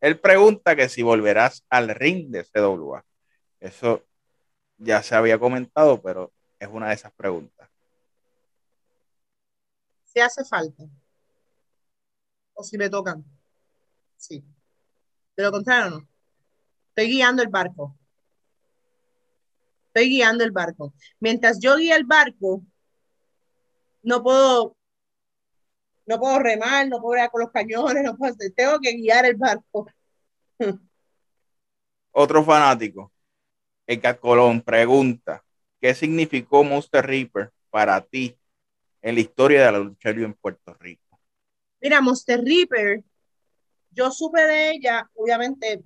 [0.00, 3.04] Él pregunta que si volverás al ring de CWA.
[3.60, 4.04] Eso
[4.78, 7.68] ya se había comentado, pero es una de esas preguntas.
[10.04, 10.84] Si hace falta.
[12.54, 13.24] O si me tocan.
[14.16, 14.44] Sí.
[15.36, 16.08] De lo contrario, no.
[16.88, 17.96] Estoy guiando el barco.
[19.86, 20.94] Estoy guiando el barco.
[21.18, 22.62] Mientras yo guío el barco,
[24.02, 24.76] no puedo,
[26.10, 29.36] no puedo remar, no puedo ir con los cañones, no puedo, tengo que guiar el
[29.36, 29.86] barco.
[32.12, 33.12] Otro fanático,
[33.86, 35.44] Edgar Colón, pregunta,
[35.80, 38.36] ¿qué significó Monster Reaper para ti
[39.00, 41.20] en la historia de la lucha libre en Puerto Rico?
[41.80, 43.04] Mira, Monster Reaper,
[43.92, 45.84] yo supe de ella, obviamente,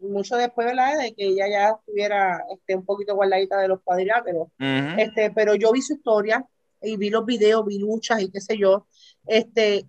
[0.00, 0.98] mucho después ¿verdad?
[0.98, 5.70] de que ella ya estuviera este, un poquito guardadita de los cuadriláteros, este, pero yo
[5.70, 6.44] vi su historia
[6.82, 8.86] y vi los videos, vi luchas y qué sé yo,
[9.26, 9.86] este,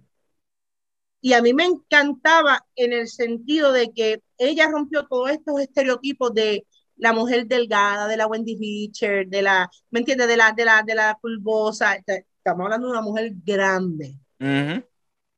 [1.22, 6.34] y a mí me encantaba en el sentido de que ella rompió todos estos estereotipos
[6.34, 6.66] de
[6.98, 10.28] la mujer delgada, de la Wendy Richer, de la, ¿me entiendes?
[10.28, 14.84] De la, de la, de la pulvosa, Este, estamos hablando de una mujer grande, Ujú.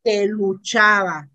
[0.03, 1.29] que luchaba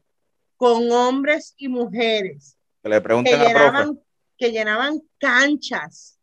[0.57, 3.89] con hombres y mujeres, Que le que a la profe.
[3.89, 4.01] llenaban,
[4.39, 6.20] que llenaban canchas,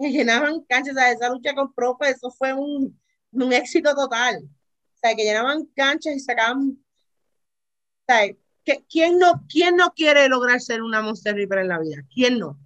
[0.00, 2.98] que llenaban canchas, o sea, esa lucha con profe, eso fue un,
[3.32, 8.34] un éxito total, o sea, que llenaban canchas y sacaban, o sea,
[8.64, 12.02] que, ¿quién, no, ¿quién no quiere lograr ser una Monster Reaper en la vida?
[12.12, 12.58] ¿Quién no?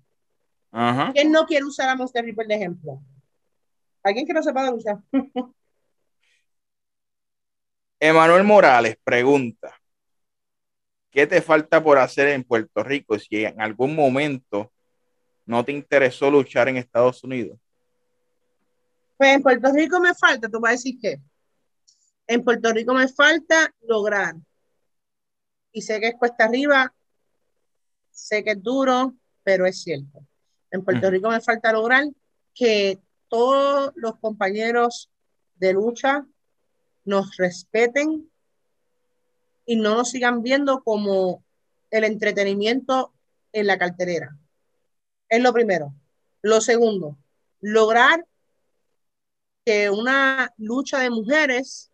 [0.70, 1.12] Ajá.
[1.12, 3.00] ¿Quién no quiere usar a Monster Reaper de ejemplo?
[4.02, 4.98] ¿Alguien que no sepa de luchar?
[8.00, 9.74] Emanuel Morales pregunta,
[11.10, 14.73] ¿qué te falta por hacer en Puerto Rico si en algún momento
[15.46, 17.58] no te interesó luchar en Estados Unidos?
[19.16, 21.20] Pues en Puerto Rico me falta, tú vas a decir que
[22.26, 24.34] en Puerto Rico me falta lograr.
[25.72, 26.92] Y sé que es cuesta arriba,
[28.10, 30.26] sé que es duro, pero es cierto.
[30.70, 31.10] En Puerto.
[31.10, 32.04] Rico me falta lograr
[32.54, 35.10] que todos los compañeros
[35.56, 36.26] de lucha
[37.04, 38.28] nos respeten
[39.66, 41.44] y no nos sigan viendo como
[41.90, 43.12] el entretenimiento
[43.52, 44.36] en la carterera.
[45.34, 45.92] Es lo primero.
[46.42, 47.18] Lo segundo,
[47.60, 48.24] lograr
[49.64, 51.90] que una lucha de mujeres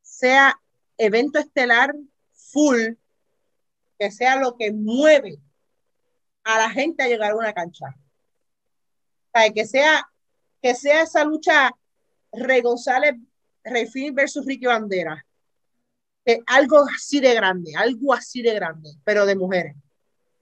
[0.00, 0.58] sea
[0.96, 1.94] evento estelar
[2.32, 2.94] full,
[3.98, 5.38] que sea lo que mueve
[6.44, 7.94] a la gente a llegar a una cancha.
[9.54, 10.10] Que sea,
[10.62, 11.72] que sea esa lucha
[12.32, 13.16] Rey González,
[13.64, 15.26] Rey versus Ricky Bandera.
[16.24, 19.76] Que algo así de grande, algo así de grande, pero de mujeres.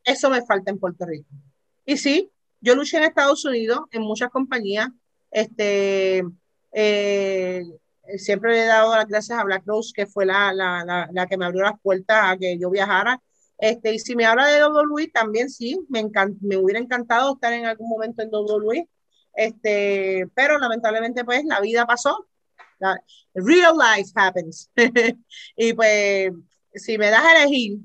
[0.08, 1.28] Eso me falta en Puerto Rico.
[1.84, 2.30] Y sí,
[2.62, 4.88] yo luché en Estados Unidos, en muchas compañías.
[5.30, 6.24] Este,
[6.72, 7.62] eh,
[8.16, 11.36] siempre le he dado las gracias a Black Rose, que fue la, la, la, que
[11.36, 13.20] me abrió las puertas a que yo viajara.
[13.58, 16.02] Este, y si me habla de WWE, también sí, me,
[16.40, 18.88] me hubiera encantado estar en algún momento en WWE.
[19.34, 22.26] Este, pero lamentablemente, pues la vida pasó.
[23.34, 24.70] Real life happens.
[25.56, 26.32] y pues,
[26.72, 27.80] si me das a elegir,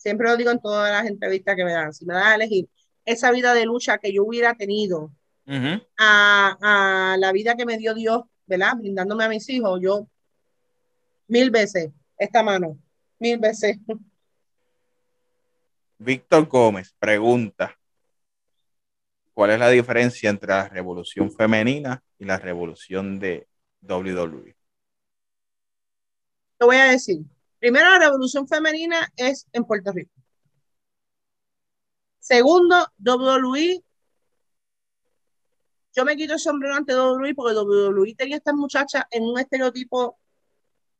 [0.00, 2.68] siempre lo digo en todas las entrevistas que me dan, si me das a elegir
[3.04, 5.12] esa vida de lucha que yo hubiera tenido
[5.46, 5.86] Uh -huh.
[5.98, 6.56] a,
[7.14, 8.76] a, la vida que me dio Dios, ¿verdad?
[8.76, 10.06] Brindándome a mis hijos, yo
[11.26, 12.78] mil veces esta mano,
[13.18, 13.78] mil veces.
[15.98, 17.76] Víctor Gómez pregunta,
[19.34, 23.48] ¿cuál es la diferencia entre la revolución femenina y la revolución de
[23.82, 24.54] WWE?
[26.58, 27.22] Te voy a decir,
[27.60, 30.10] primero la revolución femenina es en Puerto Rico.
[32.18, 33.84] Segundo, WWE
[35.94, 40.18] yo me quito el sombrero ante WWE porque WWE tenía estas muchachas en un estereotipo,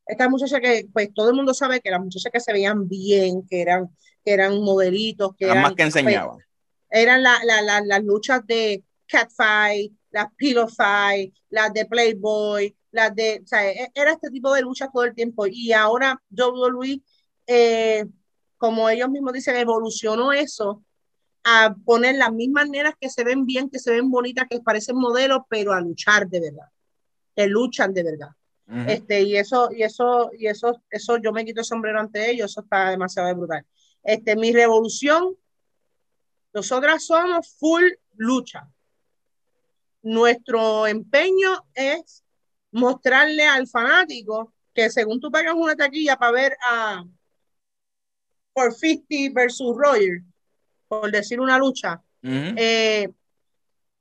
[0.06, 3.46] estas muchachas que, pues todo el mundo sabe que las muchachas que se veían bien,
[3.48, 3.88] que eran,
[4.24, 6.36] que eran modelitos, que eran, más que enseñaban.
[6.36, 6.46] Pues,
[6.90, 13.14] eran la, la, la, las luchas de Catfight, las Pillow Fight, las de Playboy, las
[13.14, 15.46] de, o sea, era este tipo de luchas todo el tiempo.
[15.46, 17.00] Y ahora WWE,
[17.46, 18.06] eh,
[18.56, 20.82] como ellos mismos dicen, evolucionó eso
[21.44, 24.96] a poner las mismas nenas que se ven bien, que se ven bonitas, que parecen
[24.96, 26.68] modelos, pero a luchar de verdad,
[27.34, 28.28] que luchan de verdad.
[28.68, 28.90] Uh -huh.
[28.90, 32.50] Este, y eso, y eso, y eso, eso yo me quito el sombrero ante ellos,
[32.50, 33.64] eso está demasiado brutal.
[34.02, 35.34] Este, mi revolución,
[36.52, 37.84] nosotras somos full
[38.16, 38.68] lucha.
[40.02, 42.24] Nuestro empeño es
[42.72, 47.04] mostrarle al fanático que según tú pagas una taquilla para ver a
[48.52, 50.22] por 50 versus Roger,
[50.88, 52.54] por decir una lucha, uh -huh.
[52.56, 53.08] eh,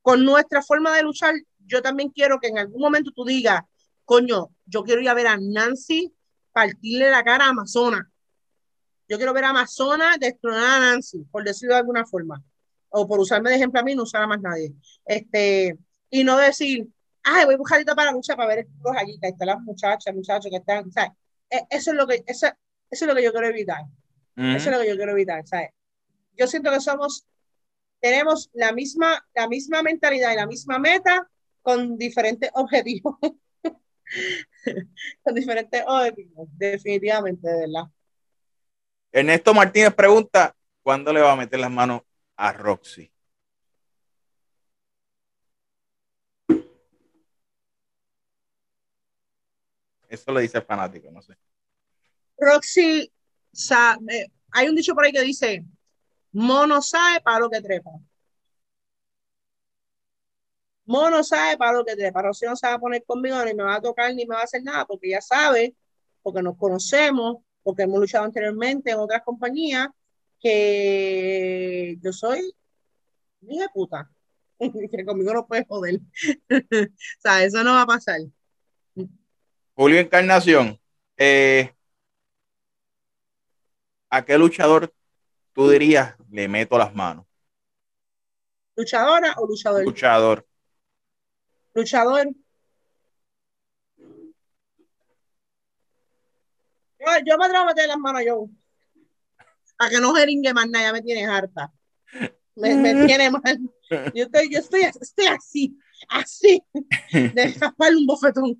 [0.01, 3.61] con nuestra forma de luchar, yo también quiero que en algún momento tú digas,
[4.05, 6.11] coño, yo quiero ir a ver a Nancy
[6.51, 8.09] partirle la cara a Amazona.
[9.07, 12.43] Yo quiero ver a Amazonas destronar a Nancy, por decirlo de alguna forma.
[12.89, 14.73] O por usarme de ejemplo a mí, no usar a más nadie.
[15.05, 15.77] Este,
[16.09, 16.87] y no decir,
[17.23, 20.49] ay, voy a buscar para lucha para ver estos allí, que están las muchachas, muchachos
[20.49, 21.11] que están, ¿sabes?
[21.69, 22.47] Eso es lo que, eso,
[22.89, 23.83] eso es lo que yo quiero evitar.
[24.35, 25.71] Eso es lo que yo quiero evitar, ¿sabes?
[26.37, 27.27] Yo siento que somos,
[27.99, 31.29] tenemos la misma, la misma mentalidad y la misma meta
[31.61, 33.15] con diferentes objetivos.
[35.23, 37.91] con diferentes objetivos, definitivamente, de verdad.
[39.11, 42.01] Ernesto Martínez pregunta, ¿cuándo le va a meter las manos
[42.37, 43.11] a Roxy?
[50.09, 51.37] Eso lo dice el fanático, no sé.
[52.37, 53.11] Roxy,
[53.51, 55.63] sabe, hay un dicho por ahí que dice,
[56.31, 57.91] mono sabe para lo que trepa.
[60.85, 62.21] Mono sabe para lo que trepa.
[62.23, 64.41] Roxy no se va a poner conmigo, ni me va a tocar, ni me va
[64.41, 65.75] a hacer nada, porque ya sabe,
[66.23, 69.87] porque nos conocemos, porque hemos luchado anteriormente en otras compañías,
[70.39, 72.53] que yo soy
[73.41, 74.09] hija puta.
[74.59, 75.95] que conmigo no puedes joder.
[76.51, 78.19] o sea, eso no va a pasar.
[79.79, 80.77] Julio Encarnación,
[81.15, 81.73] eh,
[84.09, 84.93] ¿a qué luchador
[85.53, 87.25] tú dirías le meto las manos?
[88.75, 89.85] ¿Luchadora o luchador?
[89.85, 90.45] Luchador.
[91.73, 92.27] Luchador.
[93.95, 94.25] Yo,
[97.25, 98.49] yo me atrevo a meter las manos yo.
[99.77, 101.71] A que no jeringue más nada, ya me tienes harta.
[102.53, 103.57] Me, me tiene mal.
[104.13, 106.61] Yo estoy, yo estoy, estoy así, así,
[107.13, 108.59] de escaparle un bofetón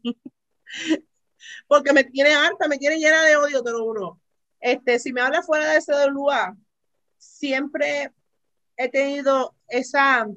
[1.67, 4.21] porque me tiene harta, me tiene llena de odio, pero uno.
[4.59, 6.53] Este, si me habla fuera de ese lugar,
[7.17, 8.11] siempre
[8.75, 10.27] he tenido esa,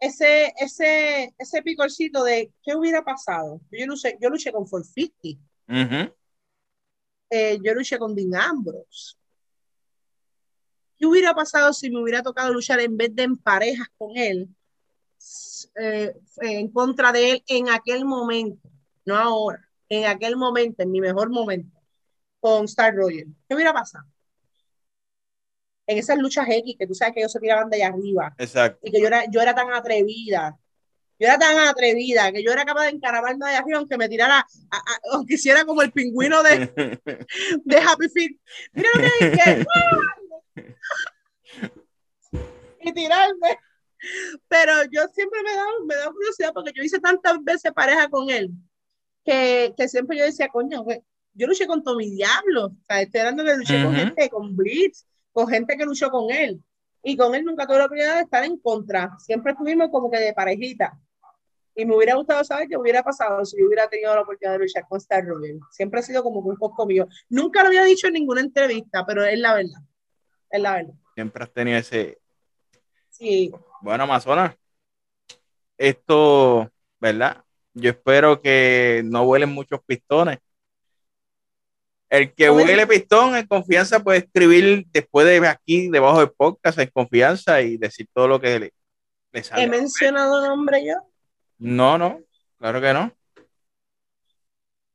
[0.00, 3.60] ese, ese, ese picorcito de qué hubiera pasado.
[3.70, 5.44] Yo luché, yo luché con 450.
[5.68, 6.14] Uh
[7.30, 9.16] eh, yo luché con Dean Ambrose.
[10.96, 14.48] ¿Qué hubiera pasado si me hubiera tocado luchar en vez de en parejas con él,
[15.76, 18.68] eh, en contra de él en aquel momento?
[19.08, 21.76] No ahora, en aquel momento, en mi mejor momento,
[22.40, 23.26] con Star Roger.
[23.48, 24.04] ¿Qué hubiera pasado?
[25.86, 28.34] En esas luchas X, que tú sabes que ellos se tiraban de allá arriba.
[28.36, 28.78] Exacto.
[28.82, 30.56] Y que yo era, yo era tan atrevida.
[31.18, 34.46] Yo era tan atrevida que yo era capaz de encaramarme de arriba aunque me tirara,
[35.10, 36.70] aunque hiciera como el pingüino de,
[37.64, 38.38] de Happy Feet.
[38.72, 39.66] Mira lo que
[42.82, 43.58] y tirarme.
[44.46, 48.30] Pero yo siempre me da, me da curiosidad porque yo hice tantas veces pareja con
[48.30, 48.52] él
[49.28, 50.84] que, que siempre yo decía, coño,
[51.34, 55.06] yo luché con Tommy Diablo, o sea, estoy hablando que luché con gente, con Blitz,
[55.32, 56.62] con gente que luchó con él,
[57.02, 60.18] y con él nunca tuve la oportunidad de estar en contra, siempre estuvimos como que
[60.18, 60.98] de parejita,
[61.74, 64.84] y me hubiera gustado saber qué hubiera pasado si hubiera tenido la oportunidad de luchar
[64.88, 65.60] con Star Rubin.
[65.70, 67.06] Siempre ha sido como un poco mío.
[67.28, 69.80] Nunca lo había dicho en ninguna entrevista, pero es la verdad.
[70.50, 70.94] Es la verdad.
[71.14, 72.18] Siempre has tenido ese.
[73.10, 73.52] Sí.
[73.80, 74.56] Bueno, Amazonas,
[75.76, 76.68] esto,
[76.98, 77.44] ¿verdad?
[77.78, 80.38] Yo espero que no vuelen muchos pistones.
[82.10, 86.88] El que huele pistón en confianza puede escribir después de aquí, debajo del podcast, en
[86.88, 88.72] confianza y decir todo lo que le,
[89.30, 89.62] le sale.
[89.62, 90.94] ¿He mencionado nombre yo?
[91.58, 92.20] No, no,
[92.58, 93.12] claro que no.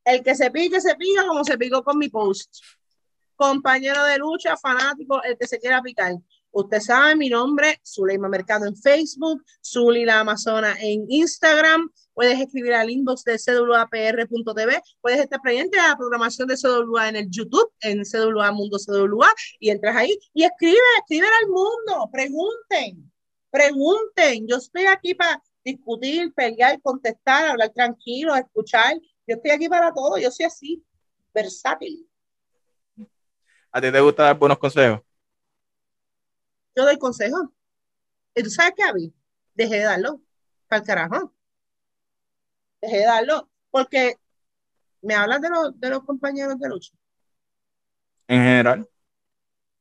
[0.03, 2.51] El que se pique, se pica como se picó con mi post.
[3.35, 6.13] Compañero de lucha, fanático, el que se quiera picar.
[6.51, 11.89] Usted sabe mi nombre, Zuleima Mercado en Facebook, Zuli la Amazona en Instagram.
[12.13, 14.81] Puedes escribir al inbox de cwapr.tv.
[15.01, 19.33] Puedes estar pendiente a la programación de CWA en el YouTube, en CWA Mundo CWA,
[19.59, 23.11] y entras ahí y escribe, escribe al mundo, pregunten,
[23.49, 24.47] pregunten.
[24.47, 28.95] Yo estoy aquí para discutir, pelear, contestar, hablar tranquilo, escuchar.
[29.27, 30.83] Yo estoy aquí para todo, yo soy así,
[31.33, 32.07] versátil.
[33.71, 35.01] ¿A ti te gusta dar buenos consejos?
[36.75, 37.53] yo doy consejo.
[38.35, 39.13] ¿Y tú sabes qué, Abby?
[39.53, 40.21] Dejé de darlo.
[40.67, 41.33] Para el carajo.
[42.83, 43.49] Dejé de darlo.
[43.71, 44.17] Porque
[45.01, 46.93] me hablas de, los, de los compañeros de lucha.
[48.27, 48.89] En general.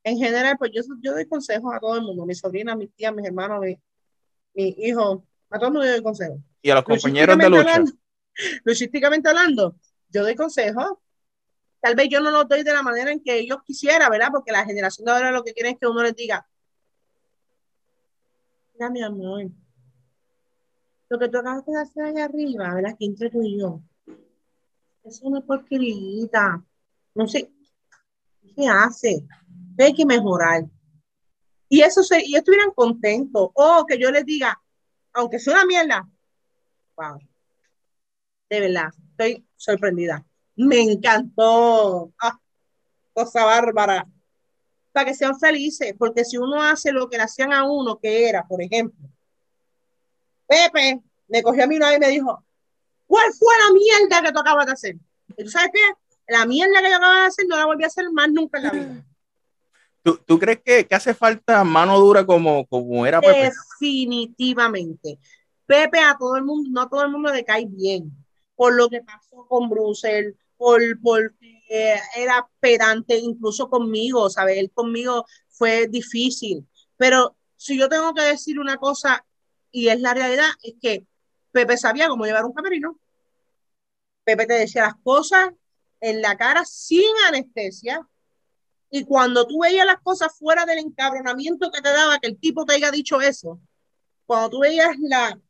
[0.04, 2.24] En general, pues yo, yo doy consejos a todo el mundo.
[2.24, 3.76] Mi sobrina, mis tías, mis hermanos, mi,
[4.54, 5.26] mi hijo.
[5.50, 6.38] A todo el mundo yo doy consejos.
[6.62, 7.60] Y a los compañeros de lucha.
[7.60, 7.92] Hablando,
[8.64, 9.76] luchísticamente hablando,
[10.08, 10.98] yo doy consejos.
[11.80, 14.28] Tal vez yo no los doy de la manera en que ellos quisiera, ¿verdad?
[14.32, 16.46] Porque la generación de ahora lo que quieren es que uno les diga,
[18.90, 19.44] mi amor.
[21.12, 22.96] Lo que tú acabas de hacer allá arriba, ¿verdad?
[22.98, 23.82] Que entre tú y yo.
[25.04, 26.64] Es una porquerita.
[27.14, 27.52] No sé.
[28.56, 29.26] ¿Qué hace?
[29.78, 30.64] Hay que mejorar.
[31.68, 33.50] Y eso se, y estuvieran contentos.
[33.52, 34.58] O que yo les diga,
[35.12, 36.08] aunque sea una mierda.
[36.96, 37.18] Wow.
[38.48, 40.24] De verdad, estoy sorprendida.
[40.56, 42.10] Me encantó.
[42.22, 42.40] Ah,
[43.12, 44.08] cosa bárbara,
[44.92, 48.30] para que sean felices, porque si uno hace lo que le hacían a uno, que
[48.30, 49.11] era, por ejemplo,
[50.52, 52.44] Pepe me cogió a mí una vez y me dijo,
[53.06, 54.96] ¿cuál fue la mierda que tú acabas de hacer?
[55.36, 55.80] ¿Y tú sabes qué?
[56.28, 58.64] La mierda que yo acababa de hacer no la volví a hacer más nunca en
[58.64, 59.06] la vida.
[60.02, 63.50] ¿Tú, tú crees que, que, hace falta mano dura como, como era Pepe?
[63.80, 65.18] Definitivamente.
[65.64, 68.12] Pepe a todo el mundo, no a todo el mundo le cae bien
[68.54, 71.62] por lo que pasó con Brussel, por, porque
[72.14, 74.58] era pedante incluso conmigo, ¿sabes?
[74.58, 76.66] Él conmigo fue difícil.
[76.96, 79.24] Pero si yo tengo que decir una cosa,
[79.72, 81.06] y es la realidad, es que
[81.50, 82.98] Pepe sabía cómo llevar un camerino.
[84.24, 85.50] Pepe te decía las cosas
[86.00, 88.06] en la cara sin anestesia.
[88.90, 92.64] Y cuando tú veías las cosas fuera del encabronamiento que te daba que el tipo
[92.66, 93.58] te haya dicho eso,
[94.26, 95.40] cuando tú veías la,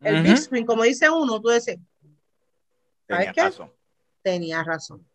[0.00, 0.22] el uh -huh.
[0.22, 1.78] big screen, como dice uno, tú dices,
[3.08, 3.42] ¿sabes Tenía qué?
[3.42, 3.72] razón.
[4.22, 5.08] Tenía razón.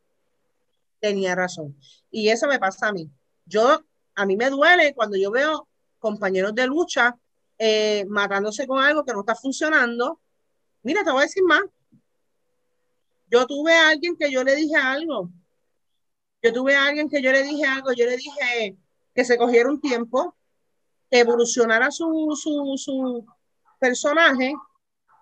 [1.00, 1.78] Tenía razón.
[2.12, 3.10] Y eso me pasa a mí.
[3.46, 3.82] Yo,
[4.16, 5.70] a mí me duele cuando yo veo
[6.00, 7.18] compañeros de lucha
[7.58, 10.22] eh, matándose con algo que no está funcionando.
[10.84, 11.64] Mira, te voy a decir más.
[13.30, 15.30] Yo tuve a alguien que yo le dije algo.
[16.42, 17.92] Yo tuve a alguien que yo le dije algo.
[17.94, 18.78] Yo le dije
[19.14, 20.36] que se cogiera un tiempo,
[21.10, 23.26] que evolucionara su, su, su
[23.80, 24.54] personaje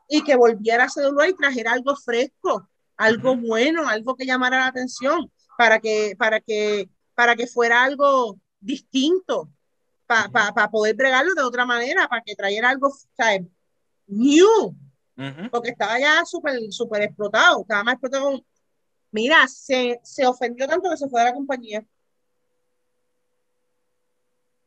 [0.08, 4.68] y que volviera a hacerlo y trajera algo fresco, algo bueno, algo que llamara la
[4.68, 9.50] atención para que, para que, para que fuera algo distinto,
[10.06, 13.42] para pa, pa poder bregarlo de otra manera, para que trayera algo, ¿sabes?
[14.08, 14.76] New, uh
[15.18, 15.50] -huh.
[15.50, 18.46] porque estaba ya súper, súper explotado, estaba más explotado.
[19.12, 21.86] Mira, se, se ofendió tanto que se fue de la compañía.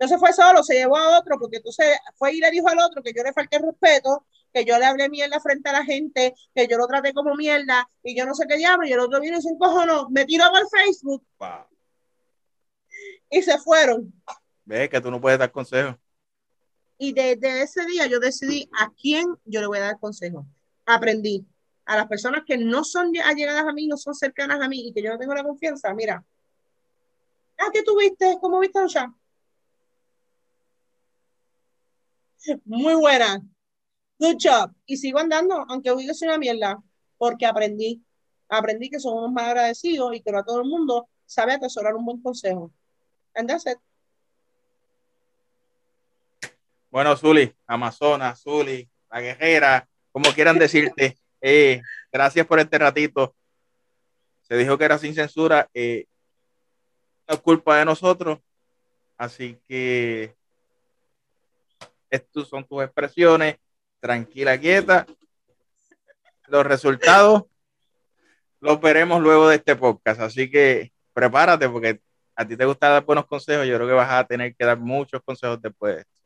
[0.01, 2.79] No se fue solo, se llevó a otro, porque entonces fue y le dijo al
[2.79, 6.35] otro que yo le falté respeto, que yo le hablé mierda frente a la gente,
[6.55, 9.21] que yo lo traté como mierda, y yo no sé qué diablo, y el otro
[9.21, 11.27] vino y se encojonó, me tiró por Facebook.
[11.39, 11.67] Wow.
[13.31, 14.13] Y se fueron.
[14.69, 15.97] Ve que tú no puedes dar consejos.
[16.99, 20.47] Y desde ese día yo decidí a quién yo le voy a dar consejo.
[20.85, 21.47] Aprendí.
[21.87, 24.93] A las personas que no son allegadas a mí, no son cercanas a mí y
[24.93, 26.23] que yo no tengo la confianza, mira.
[27.57, 28.37] Ah, ¿qué tuviste?
[28.43, 29.11] ¿Cómo viste ya?
[32.67, 33.41] Muy buena.
[34.19, 34.75] Good job.
[34.85, 36.83] Y sigo andando, aunque hoy una mierda,
[37.17, 38.05] porque aprendí.
[38.51, 42.05] Aprendí que somos más agradecidos y que no a todo el mundo sabe atesorar un
[42.05, 42.71] buen consejo.
[43.35, 43.79] And that's it.
[46.91, 53.35] Bueno, Zuli, Amazona, Zuli, la guerrera, como quieran decirte, eh, gracias por este ratito.
[54.43, 56.07] Se dijo que era sin censura, eh,
[57.27, 58.39] es culpa de nosotros,
[59.19, 60.35] así que
[62.09, 63.57] estas son tus expresiones,
[64.01, 65.07] tranquila, quieta.
[66.47, 67.45] Los resultados
[68.61, 72.01] los veremos luego de este podcast, así que prepárate porque
[72.35, 74.79] a ti te gusta dar buenos consejos, yo creo que vas a tener que dar
[74.79, 76.18] muchos consejos después de.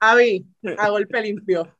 [0.00, 0.44] Avi,
[0.76, 1.72] a golpe limpio.